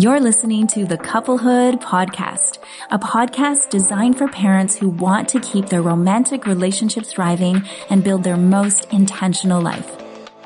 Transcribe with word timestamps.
You're 0.00 0.20
listening 0.20 0.68
to 0.68 0.86
the 0.86 0.96
Couplehood 0.96 1.80
Podcast, 1.80 2.58
a 2.88 3.00
podcast 3.00 3.68
designed 3.68 4.16
for 4.16 4.28
parents 4.28 4.76
who 4.76 4.90
want 4.90 5.28
to 5.30 5.40
keep 5.40 5.66
their 5.66 5.82
romantic 5.82 6.46
relationships 6.46 7.12
thriving 7.12 7.64
and 7.90 8.04
build 8.04 8.22
their 8.22 8.36
most 8.36 8.92
intentional 8.92 9.60
life. 9.60 9.90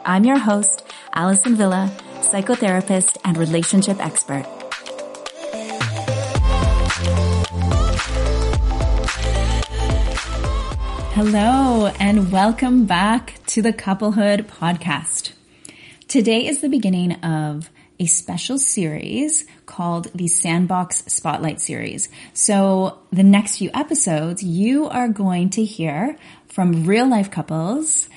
I'm 0.07 0.25
your 0.25 0.39
host, 0.39 0.87
Allison 1.13 1.55
Villa, 1.55 1.95
psychotherapist 2.21 3.19
and 3.27 3.37
relationship 3.37 4.01
expert. 4.03 4.45
Hello 11.13 11.93
and 12.01 12.33
welcome 12.33 12.87
back 12.87 13.35
to 13.49 13.61
the 13.61 13.75
Couplehood 13.75 14.49
Podcast. 14.49 15.33
Today 16.09 16.47
is 16.47 16.63
the 16.63 16.71
beginning 16.71 17.13
of 17.23 17.69
a 18.03 18.07
special 18.07 18.59
series 18.59 19.45
called 19.65 20.09
the 20.13 20.27
Sandbox 20.27 21.05
Spotlight 21.07 21.61
Series. 21.61 22.09
So 22.35 22.99
the 23.13 23.23
next 23.23 23.59
few 23.59 23.71
episodes, 23.73 24.43
you 24.43 24.89
are 24.89 25.07
going 25.07 25.51
to 25.51 25.65
hear 25.65 26.17
from 26.49 26.85
real 26.85 27.09
life 27.09 27.31
couples 27.31 28.09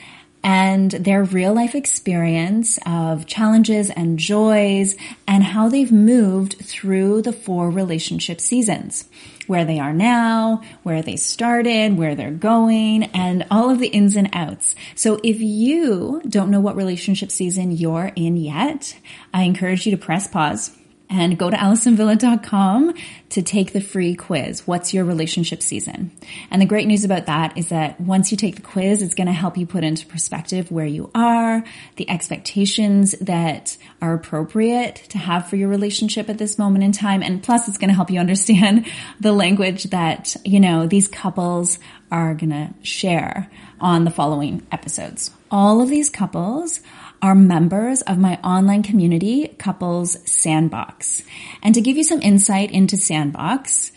and 0.45 0.91
their 0.91 1.23
real 1.23 1.55
life 1.55 1.73
experience 1.73 2.77
of 2.85 3.25
challenges 3.25 3.89
and 3.89 4.19
joys 4.19 4.95
and 5.27 5.43
how 5.43 5.67
they've 5.67 5.91
moved 5.91 6.53
through 6.61 7.23
the 7.23 7.33
four 7.33 7.71
relationship 7.71 8.39
seasons. 8.39 9.09
Where 9.47 9.65
they 9.65 9.79
are 9.79 9.93
now, 9.93 10.61
where 10.83 11.01
they 11.01 11.17
started, 11.17 11.97
where 11.97 12.13
they're 12.13 12.31
going, 12.31 13.03
and 13.05 13.45
all 13.49 13.69
of 13.69 13.79
the 13.79 13.87
ins 13.87 14.15
and 14.15 14.29
outs. 14.33 14.75
So 14.93 15.19
if 15.23 15.39
you 15.39 16.21
don't 16.27 16.51
know 16.51 16.59
what 16.59 16.75
relationship 16.75 17.31
season 17.31 17.71
you're 17.71 18.11
in 18.15 18.37
yet, 18.37 18.97
I 19.33 19.43
encourage 19.43 19.85
you 19.85 19.91
to 19.91 20.03
press 20.03 20.27
pause 20.27 20.71
and 21.09 21.37
go 21.37 21.49
to 21.49 21.55
AllisonVilla.com 21.55 22.93
to 23.29 23.41
take 23.41 23.73
the 23.73 23.81
free 23.81 24.15
quiz. 24.15 24.65
What's 24.65 24.93
your 24.93 25.05
relationship 25.05 25.61
season? 25.61 26.11
And 26.49 26.61
the 26.61 26.65
great 26.65 26.87
news 26.87 27.03
about 27.03 27.27
that 27.27 27.57
is 27.57 27.69
that 27.69 27.99
once 27.99 28.31
you 28.31 28.37
take 28.37 28.55
the 28.55 28.61
quiz, 28.61 29.01
it's 29.01 29.15
going 29.15 29.27
to 29.27 29.33
help 29.33 29.57
you 29.57 29.65
put 29.65 29.83
into 29.83 30.05
perspective 30.05 30.71
where 30.71 30.85
you 30.85 31.11
are, 31.13 31.63
the 31.97 32.09
expectations 32.09 33.11
that 33.21 33.77
are 34.01 34.13
appropriate 34.13 34.95
to 35.09 35.17
have 35.17 35.47
for 35.47 35.55
your 35.55 35.69
relationship 35.69 36.29
at 36.29 36.37
this 36.37 36.57
moment 36.57 36.83
in 36.83 36.91
time. 36.91 37.21
And 37.21 37.43
plus 37.43 37.67
it's 37.67 37.77
going 37.77 37.89
to 37.89 37.95
help 37.95 38.09
you 38.09 38.19
understand 38.19 38.87
the 39.19 39.31
language 39.31 39.85
that, 39.85 40.35
you 40.43 40.59
know, 40.59 40.87
these 40.87 41.07
couples 41.07 41.79
are 42.11 42.33
going 42.33 42.51
to 42.51 42.73
share 42.83 43.49
on 43.79 44.05
the 44.05 44.11
following 44.11 44.65
episodes. 44.71 45.31
All 45.51 45.81
of 45.81 45.89
these 45.89 46.09
couples 46.09 46.79
are 47.21 47.35
members 47.35 48.01
of 48.03 48.17
my 48.17 48.37
online 48.43 48.83
community, 48.83 49.47
Couples 49.57 50.17
Sandbox. 50.29 51.23
And 51.61 51.73
to 51.75 51.81
give 51.81 51.97
you 51.97 52.03
some 52.03 52.21
insight 52.21 52.71
into 52.71 52.97
Sandbox, 52.97 53.91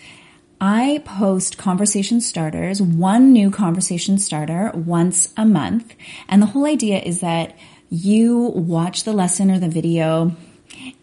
I 0.61 1.03
post 1.05 1.57
conversation 1.57 2.21
starters, 2.21 2.83
one 2.83 3.33
new 3.33 3.51
conversation 3.51 4.19
starter 4.19 4.73
once 4.75 5.33
a 5.37 5.47
month. 5.47 5.95
And 6.29 6.43
the 6.43 6.47
whole 6.47 6.67
idea 6.67 6.99
is 7.01 7.21
that 7.21 7.57
you 7.91 8.39
watch 8.39 9.05
the 9.05 9.13
lesson 9.13 9.51
or 9.51 9.59
the 9.59 9.69
video 9.69 10.37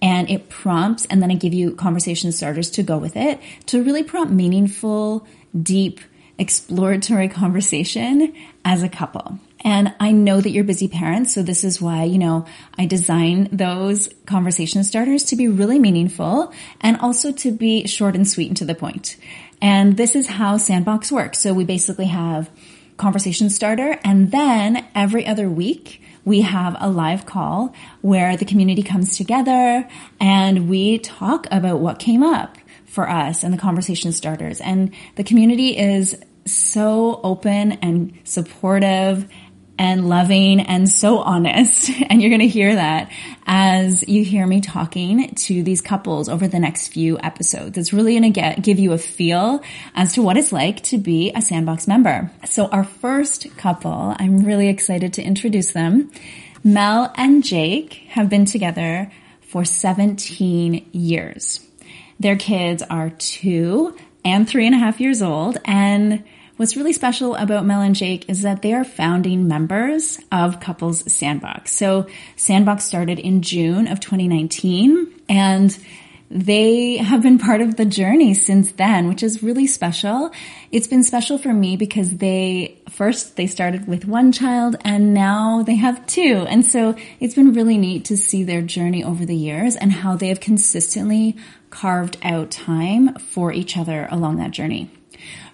and 0.02 0.30
it 0.30 0.50
prompts 0.50 1.06
and 1.06 1.22
then 1.22 1.32
I 1.32 1.36
give 1.36 1.54
you 1.54 1.76
conversation 1.76 2.32
starters 2.32 2.72
to 2.72 2.84
go 2.84 2.98
with 2.98 3.16
it 3.16 3.40
to 3.68 3.84
really 3.84 4.04
prompt 4.04 4.32
meaningful, 4.32 5.26
deep, 5.60 6.00
exploratory 6.38 7.30
conversation 7.30 8.34
as 8.64 8.84
a 8.84 8.90
couple. 8.90 9.40
And 9.66 9.96
I 10.00 10.12
know 10.12 10.40
that 10.40 10.52
you're 10.52 10.64
busy 10.64 10.88
parents, 10.88 11.34
so 11.34 11.42
this 11.42 11.64
is 11.64 11.82
why, 11.82 12.04
you 12.04 12.20
know, 12.20 12.46
I 12.78 12.86
design 12.86 13.50
those 13.52 14.08
conversation 14.28 14.84
starters 14.84 15.24
to 15.26 15.36
be 15.36 15.48
really 15.48 15.80
meaningful 15.80 16.54
and 16.80 16.98
also 17.02 17.32
to 17.32 17.52
be 17.52 17.88
short 17.88 18.16
and 18.16 18.28
sweet 18.28 18.50
and 18.50 18.58
to 18.58 18.66
the 18.66 18.76
point. 18.76 19.18
And 19.64 19.98
this 19.98 20.16
is 20.16 20.28
how 20.28 20.58
Sandbox 20.58 21.12
works. 21.12 21.40
So 21.40 21.52
we 21.52 21.66
basically 21.66 22.06
have 22.06 22.52
conversation 22.98 23.50
starter 23.50 24.00
and 24.06 24.32
then 24.32 24.86
every 24.94 25.26
other 25.26 25.50
week 25.50 26.02
we 26.24 26.42
have 26.42 26.78
a 26.80 26.90
live 26.90 27.26
call 27.26 27.74
where 28.02 28.38
the 28.38 28.46
community 28.46 28.84
comes 28.84 29.18
together 29.18 29.88
and 30.20 30.70
we 30.70 31.00
talk 31.00 31.48
about 31.52 31.80
what 31.80 32.00
came 32.00 32.24
up 32.24 32.58
for 32.86 33.10
us 33.10 33.44
and 33.44 33.52
the 33.52 33.58
conversation 33.58 34.12
starters. 34.12 34.62
And 34.62 34.94
the 35.16 35.24
community 35.24 35.78
is 35.78 36.16
so 36.46 37.20
open 37.24 37.74
and 37.74 38.14
supportive 38.24 39.28
and 39.78 40.08
loving 40.08 40.60
and 40.60 40.90
so 40.90 41.20
honest. 41.20 41.92
And 42.08 42.22
you're 42.22 42.30
going 42.30 42.42
to 42.42 42.48
hear 42.48 42.76
that 42.76 43.12
as 43.46 44.08
you 44.08 44.24
hear 44.24 44.46
me 44.46 44.62
talking 44.62 45.34
to 45.36 45.64
these 45.64 45.82
couples 45.82 46.30
over 46.30 46.48
the 46.48 46.60
next 46.60 46.90
few 46.90 47.18
episodes. 47.20 47.78
It's 47.78 47.92
really 47.92 48.14
going 48.14 48.24
to 48.24 48.30
get, 48.30 48.62
give 48.62 48.80
you 48.80 48.94
a 48.94 48.98
feel 48.98 49.62
as 49.96 50.14
to 50.14 50.22
what 50.22 50.38
it's 50.38 50.52
like 50.54 50.84
to 50.84 50.98
be 50.98 51.32
a 51.36 51.42
sandbox 51.42 51.88
member. 51.88 52.32
So 52.46 52.68
our 52.68 52.84
first 52.84 53.58
couple, 53.58 54.16
I'm 54.18 54.46
really 54.46 54.70
excited 54.70 55.14
to 55.14 55.24
introduce 55.24 55.74
them. 55.74 56.12
Mel 56.64 57.12
and 57.16 57.44
Jake 57.44 57.94
have 58.10 58.30
been 58.30 58.46
together 58.46 59.12
for 59.42 59.66
17 59.66 60.90
years. 60.92 61.66
Their 62.20 62.36
kids 62.38 62.84
are 62.84 63.10
two 63.10 63.98
and 64.24 64.48
three 64.48 64.66
and 64.66 64.76
a 64.76 64.80
half 64.80 65.00
years 65.00 65.22
old 65.22 65.58
and 65.66 66.24
What's 66.58 66.78
really 66.78 66.94
special 66.94 67.36
about 67.36 67.66
Mel 67.66 67.82
and 67.82 67.94
Jake 67.94 68.30
is 68.30 68.44
that 68.44 68.62
they 68.62 68.72
are 68.72 68.86
founding 68.86 69.46
members 69.46 70.20
of 70.32 70.62
Couples 70.62 71.12
Sandbox. 71.12 71.74
So 71.74 72.08
Sandbox 72.38 72.86
started 72.86 73.20
in 73.20 73.42
June 73.42 73.88
of 73.88 74.00
2019 74.00 75.24
and 75.28 75.78
they 76.32 76.96
have 76.96 77.22
been 77.22 77.40
part 77.40 77.60
of 77.60 77.76
the 77.76 77.84
journey 77.84 78.34
since 78.34 78.72
then, 78.72 79.10
which 79.10 79.22
is 79.22 79.44
really 79.44 79.68
special. 79.68 80.32
It's 80.72 80.88
been 80.88 81.04
special 81.04 81.38
for 81.38 81.54
me 81.54 81.76
because 81.76 82.18
they 82.18 82.78
first 82.90 83.36
they 83.36 83.48
started 83.48 83.86
with 83.86 84.06
one 84.06 84.32
child 84.32 84.78
and 84.86 85.14
now 85.14 85.62
they 85.62 85.76
have 85.76 86.08
two. 86.08 86.46
And 86.48 86.66
so 86.66 86.96
it's 87.20 87.36
been 87.36 87.52
really 87.52 87.78
neat 87.78 88.06
to 88.06 88.16
see 88.16 88.46
their 88.46 88.62
journey 88.62 89.04
over 89.04 89.26
the 89.26 89.36
years 89.36 89.76
and 89.76 89.92
how 89.92 90.16
they 90.16 90.30
have 90.30 90.40
consistently 90.40 91.36
carved 91.70 92.18
out 92.24 92.50
time 92.50 93.14
for 93.16 93.52
each 93.52 93.76
other 93.76 94.08
along 94.10 94.38
that 94.38 94.52
journey. 94.52 94.90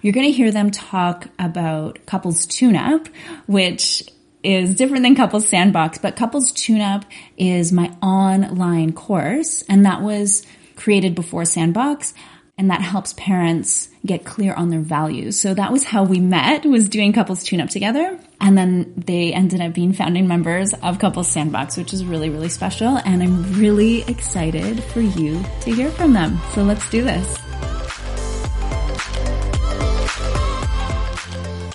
You're 0.00 0.12
going 0.12 0.26
to 0.26 0.32
hear 0.32 0.50
them 0.50 0.70
talk 0.70 1.28
about 1.38 2.04
couples 2.06 2.46
tune 2.46 2.76
up, 2.76 3.08
which 3.46 4.02
is 4.42 4.74
different 4.74 5.04
than 5.04 5.14
couples 5.14 5.48
sandbox, 5.48 5.98
but 5.98 6.16
couples 6.16 6.52
tune 6.52 6.80
up 6.80 7.04
is 7.36 7.72
my 7.72 7.94
online 8.02 8.92
course 8.92 9.62
and 9.68 9.86
that 9.86 10.02
was 10.02 10.44
created 10.76 11.14
before 11.14 11.44
sandbox 11.44 12.12
and 12.58 12.70
that 12.70 12.82
helps 12.82 13.14
parents 13.14 13.88
get 14.04 14.24
clear 14.24 14.52
on 14.52 14.68
their 14.68 14.80
values. 14.80 15.40
So 15.40 15.54
that 15.54 15.72
was 15.72 15.84
how 15.84 16.04
we 16.04 16.20
met 16.20 16.66
was 16.66 16.88
doing 16.88 17.12
couples 17.12 17.42
tune 17.42 17.60
up 17.60 17.70
together. 17.70 18.18
And 18.40 18.58
then 18.58 18.92
they 18.96 19.32
ended 19.32 19.60
up 19.60 19.72
being 19.72 19.92
founding 19.92 20.28
members 20.28 20.74
of 20.74 20.98
couples 20.98 21.28
sandbox, 21.28 21.76
which 21.76 21.92
is 21.92 22.04
really, 22.04 22.28
really 22.28 22.48
special. 22.48 22.98
And 22.98 23.22
I'm 23.22 23.54
really 23.54 24.02
excited 24.02 24.82
for 24.82 25.00
you 25.00 25.42
to 25.62 25.72
hear 25.72 25.90
from 25.90 26.12
them. 26.12 26.38
So 26.52 26.62
let's 26.62 26.88
do 26.90 27.02
this. 27.02 27.51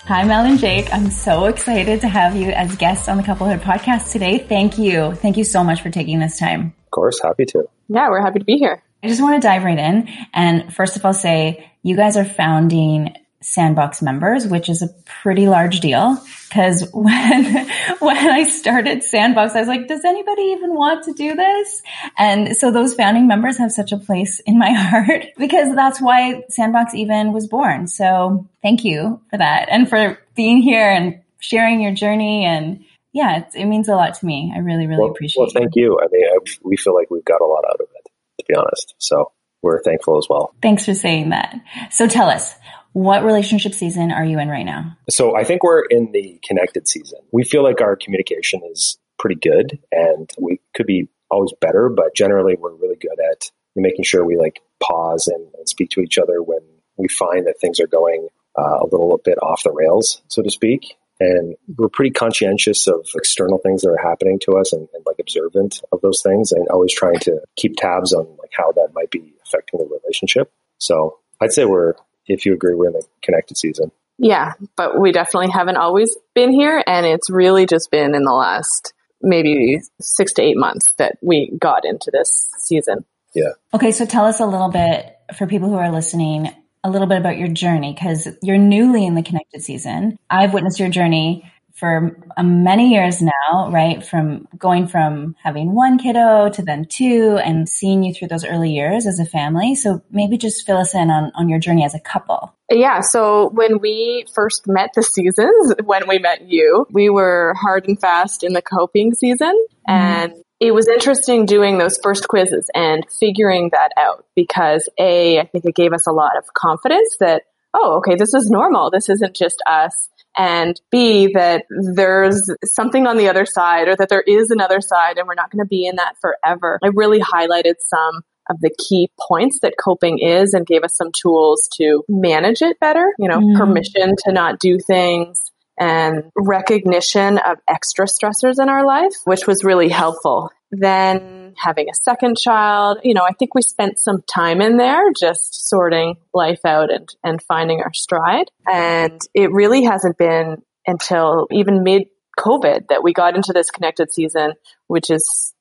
Hi, 0.07 0.23
Mel 0.23 0.45
and 0.45 0.57
Jake. 0.57 0.87
I'm 0.93 1.11
so 1.11 1.47
excited 1.47 1.99
to 1.99 2.07
have 2.07 2.33
you 2.33 2.51
as 2.51 2.73
guests 2.77 3.09
on 3.09 3.17
the 3.17 3.23
Couplehood 3.23 3.59
podcast 3.59 4.13
today. 4.13 4.37
Thank 4.37 4.77
you. 4.77 5.13
Thank 5.15 5.35
you 5.35 5.43
so 5.43 5.65
much 5.65 5.81
for 5.81 5.89
taking 5.89 6.19
this 6.19 6.39
time. 6.39 6.73
Of 6.85 6.91
course, 6.91 7.19
happy 7.21 7.43
to. 7.47 7.67
Yeah, 7.89 8.09
we're 8.09 8.21
happy 8.21 8.39
to 8.39 8.45
be 8.45 8.55
here. 8.55 8.81
I 9.03 9.09
just 9.09 9.21
want 9.21 9.41
to 9.41 9.45
dive 9.45 9.65
right 9.65 9.77
in. 9.77 10.07
And 10.33 10.73
first 10.73 10.95
of 10.95 11.05
all, 11.05 11.13
say 11.13 11.69
you 11.83 11.97
guys 11.97 12.15
are 12.15 12.23
founding 12.23 13.17
Sandbox 13.41 14.01
members, 14.01 14.47
which 14.47 14.67
is 14.67 14.81
a 14.81 14.89
pretty 15.21 15.47
large 15.47 15.79
deal. 15.79 16.17
Cause 16.51 16.89
when, 16.91 17.43
when 17.99 18.17
I 18.17 18.43
started 18.43 19.03
Sandbox, 19.03 19.53
I 19.55 19.59
was 19.59 19.67
like, 19.67 19.87
does 19.87 20.03
anybody 20.03 20.41
even 20.41 20.73
want 20.73 21.05
to 21.05 21.13
do 21.13 21.35
this? 21.35 21.81
And 22.17 22.55
so 22.57 22.71
those 22.71 22.95
founding 22.95 23.27
members 23.27 23.57
have 23.57 23.71
such 23.71 23.91
a 23.91 23.97
place 23.97 24.39
in 24.41 24.57
my 24.57 24.71
heart 24.73 25.25
because 25.37 25.75
that's 25.75 26.01
why 26.01 26.43
Sandbox 26.49 26.95
even 26.95 27.31
was 27.31 27.47
born. 27.47 27.87
So 27.87 28.47
thank 28.61 28.83
you 28.83 29.21
for 29.29 29.37
that 29.37 29.69
and 29.69 29.87
for 29.89 30.17
being 30.35 30.61
here 30.61 30.89
and 30.89 31.21
sharing 31.39 31.81
your 31.81 31.93
journey. 31.93 32.45
And 32.45 32.85
yeah, 33.13 33.37
it, 33.37 33.47
it 33.55 33.65
means 33.65 33.87
a 33.87 33.95
lot 33.95 34.15
to 34.15 34.25
me. 34.25 34.51
I 34.55 34.59
really, 34.59 34.87
really 34.87 35.01
well, 35.01 35.11
appreciate 35.11 35.41
it. 35.41 35.53
Well, 35.53 35.61
thank 35.61 35.75
you. 35.75 35.99
I 36.01 36.07
mean, 36.11 36.25
I, 36.25 36.37
we 36.63 36.77
feel 36.77 36.95
like 36.95 37.11
we've 37.11 37.25
got 37.25 37.41
a 37.41 37.45
lot 37.45 37.63
out 37.65 37.79
of 37.79 37.87
it, 37.95 38.09
to 38.39 38.45
be 38.47 38.55
honest. 38.55 38.95
So 38.97 39.31
we're 39.61 39.81
thankful 39.81 40.17
as 40.17 40.27
well. 40.29 40.53
Thanks 40.61 40.85
for 40.85 40.93
saying 40.93 41.29
that. 41.29 41.55
So 41.91 42.07
tell 42.07 42.29
us, 42.29 42.53
what 42.97 43.23
relationship 43.23 43.75
season 43.75 44.11
are 44.11 44.25
you 44.25 44.39
in 44.39 44.49
right 44.49 44.65
now? 44.65 44.97
So 45.07 45.37
I 45.37 45.43
think 45.43 45.63
we're 45.63 45.83
in 45.85 46.11
the 46.13 46.39
connected 46.43 46.87
season. 46.87 47.19
We 47.31 47.43
feel 47.43 47.61
like 47.61 47.79
our 47.79 47.95
communication 47.95 48.61
is 48.71 48.97
pretty 49.19 49.35
good 49.35 49.77
and 49.91 50.27
we 50.39 50.59
could 50.75 50.87
be 50.87 51.07
always 51.29 51.53
better, 51.61 51.89
but 51.89 52.15
generally 52.15 52.55
we're 52.59 52.73
really 52.73 52.95
good 52.95 53.19
at 53.31 53.51
making 53.75 54.03
sure 54.03 54.25
we 54.25 54.35
like 54.35 54.61
pause 54.81 55.27
and, 55.27 55.47
and 55.59 55.69
speak 55.69 55.91
to 55.91 56.01
each 56.01 56.17
other 56.17 56.41
when 56.41 56.61
we 56.97 57.07
find 57.07 57.45
that 57.45 57.59
things 57.61 57.79
are 57.79 57.85
going 57.85 58.29
uh, 58.57 58.79
a 58.81 58.87
little 58.91 59.21
bit 59.23 59.37
off 59.43 59.61
the 59.61 59.71
rails, 59.71 60.23
so 60.27 60.41
to 60.41 60.49
speak. 60.49 60.95
And 61.19 61.55
we're 61.77 61.89
pretty 61.89 62.11
conscientious 62.11 62.87
of 62.87 63.07
external 63.13 63.59
things 63.59 63.83
that 63.83 63.89
are 63.89 64.09
happening 64.09 64.39
to 64.45 64.53
us 64.53 64.73
and, 64.73 64.87
and 64.95 65.05
like 65.05 65.17
observant 65.19 65.81
of 65.91 66.01
those 66.01 66.23
things 66.23 66.51
and 66.51 66.67
always 66.69 66.95
trying 66.95 67.19
to 67.19 67.41
keep 67.57 67.75
tabs 67.77 68.11
on 68.11 68.25
like 68.39 68.51
how 68.57 68.71
that 68.71 68.89
might 68.95 69.11
be 69.11 69.35
affecting 69.45 69.79
the 69.79 69.85
relationship. 69.85 70.51
So 70.79 71.19
I'd 71.39 71.53
say 71.53 71.65
we're, 71.65 71.93
if 72.27 72.45
you 72.45 72.53
agree, 72.53 72.75
we're 72.75 72.87
in 72.87 72.93
the 72.93 73.05
connected 73.21 73.57
season. 73.57 73.91
Yeah, 74.17 74.53
but 74.75 74.99
we 74.99 75.11
definitely 75.11 75.51
haven't 75.51 75.77
always 75.77 76.15
been 76.33 76.51
here. 76.51 76.83
And 76.85 77.05
it's 77.05 77.29
really 77.29 77.65
just 77.65 77.91
been 77.91 78.15
in 78.15 78.23
the 78.23 78.33
last 78.33 78.93
maybe 79.21 79.79
six 79.99 80.33
to 80.33 80.41
eight 80.41 80.57
months 80.57 80.93
that 80.97 81.17
we 81.21 81.51
got 81.59 81.85
into 81.85 82.11
this 82.11 82.49
season. 82.59 83.05
Yeah. 83.35 83.51
Okay. 83.73 83.91
So 83.91 84.05
tell 84.05 84.25
us 84.25 84.39
a 84.39 84.45
little 84.45 84.69
bit 84.69 85.15
for 85.35 85.45
people 85.45 85.69
who 85.69 85.75
are 85.75 85.91
listening, 85.91 86.49
a 86.83 86.89
little 86.89 87.07
bit 87.07 87.17
about 87.17 87.37
your 87.37 87.49
journey 87.49 87.93
because 87.93 88.27
you're 88.41 88.57
newly 88.57 89.05
in 89.05 89.15
the 89.15 89.23
connected 89.23 89.61
season. 89.61 90.17
I've 90.29 90.53
witnessed 90.53 90.79
your 90.79 90.89
journey 90.89 91.51
for 91.77 92.17
uh, 92.35 92.43
many 92.43 92.91
years 92.91 93.21
now, 93.21 93.69
right? 93.69 94.03
From 94.03 94.47
going 94.57 94.87
from 94.87 95.35
having 95.43 95.75
one 95.75 95.99
kiddo 95.99 96.49
to 96.49 96.63
then 96.63 96.85
two 96.89 97.39
and 97.43 97.69
seeing 97.69 98.03
you 98.03 98.13
through 98.13 98.29
those 98.29 98.43
early 98.43 98.71
years 98.71 99.05
as 99.05 99.19
a 99.19 99.25
family. 99.25 99.75
So 99.75 100.01
maybe 100.09 100.37
just 100.37 100.65
fill 100.65 100.77
us 100.77 100.95
in 100.95 101.11
on, 101.11 101.31
on 101.35 101.49
your 101.49 101.59
journey 101.59 101.85
as 101.85 101.93
a 101.93 101.99
couple. 101.99 102.55
Yeah. 102.71 103.01
So 103.01 103.49
when 103.49 103.79
we 103.79 104.25
first 104.33 104.67
met 104.67 104.89
the 104.95 105.03
seasons, 105.03 105.75
when 105.83 106.07
we 106.07 106.17
met 106.17 106.47
you, 106.47 106.87
we 106.91 107.11
were 107.11 107.53
hard 107.61 107.87
and 107.87 107.99
fast 107.99 108.43
in 108.43 108.53
the 108.53 108.61
coping 108.63 109.13
season. 109.13 109.53
Mm-hmm. 109.87 109.91
And 109.91 110.33
it 110.59 110.73
was 110.73 110.87
interesting 110.87 111.45
doing 111.45 111.77
those 111.77 111.99
first 112.01 112.27
quizzes 112.27 112.71
and 112.73 113.05
figuring 113.19 113.69
that 113.73 113.91
out 113.97 114.25
because 114.35 114.89
A, 114.97 115.39
I 115.39 115.45
think 115.45 115.65
it 115.65 115.75
gave 115.75 115.93
us 115.93 116.07
a 116.07 116.11
lot 116.11 116.37
of 116.37 116.45
confidence 116.55 117.17
that, 117.19 117.43
oh, 117.75 117.97
okay, 117.97 118.15
this 118.15 118.33
is 118.33 118.49
normal. 118.49 118.89
This 118.89 119.09
isn't 119.09 119.35
just 119.35 119.61
us 119.67 120.09
and 120.37 120.79
B, 120.91 121.33
that 121.33 121.65
there's 121.69 122.41
something 122.63 123.07
on 123.07 123.17
the 123.17 123.29
other 123.29 123.45
side 123.45 123.87
or 123.87 123.95
that 123.95 124.09
there 124.09 124.23
is 124.25 124.51
another 124.51 124.81
side 124.81 125.17
and 125.17 125.27
we're 125.27 125.33
not 125.33 125.51
going 125.51 125.63
to 125.63 125.67
be 125.67 125.85
in 125.85 125.95
that 125.95 126.15
forever. 126.21 126.79
I 126.83 126.89
really 126.93 127.19
highlighted 127.19 127.75
some 127.79 128.21
of 128.49 128.61
the 128.61 128.73
key 128.87 129.09
points 129.19 129.59
that 129.61 129.73
coping 129.77 130.19
is 130.19 130.53
and 130.53 130.65
gave 130.65 130.83
us 130.83 130.95
some 130.95 131.11
tools 131.11 131.67
to 131.77 132.03
manage 132.07 132.61
it 132.61 132.79
better, 132.79 133.13
you 133.19 133.27
know, 133.27 133.39
mm. 133.39 133.57
permission 133.57 134.15
to 134.25 134.31
not 134.31 134.59
do 134.59 134.77
things 134.79 135.51
and 135.79 136.23
recognition 136.35 137.37
of 137.37 137.57
extra 137.67 138.05
stressors 138.05 138.61
in 138.61 138.69
our 138.69 138.85
life, 138.85 139.13
which 139.25 139.45
was 139.45 139.63
really 139.63 139.89
helpful. 139.89 140.51
Then 140.71 141.53
having 141.57 141.89
a 141.89 141.95
second 141.95 142.37
child. 142.37 142.99
You 143.03 143.13
know, 143.13 143.23
I 143.23 143.31
think 143.33 143.55
we 143.55 143.61
spent 143.61 143.99
some 143.99 144.21
time 144.33 144.61
in 144.61 144.77
there 144.77 145.01
just 145.19 145.69
sorting 145.69 146.15
life 146.33 146.65
out 146.65 146.91
and, 146.91 147.07
and 147.23 147.41
finding 147.41 147.81
our 147.81 147.93
stride. 147.93 148.51
And 148.69 149.19
it 149.33 149.51
really 149.51 149.83
hasn't 149.83 150.17
been 150.17 150.61
until 150.85 151.47
even 151.51 151.83
mid 151.83 152.03
COVID 152.39 152.87
that 152.89 153.03
we 153.03 153.13
got 153.13 153.35
into 153.35 153.51
this 153.53 153.71
connected 153.71 154.11
season, 154.11 154.53
which 154.87 155.09
is 155.09 155.53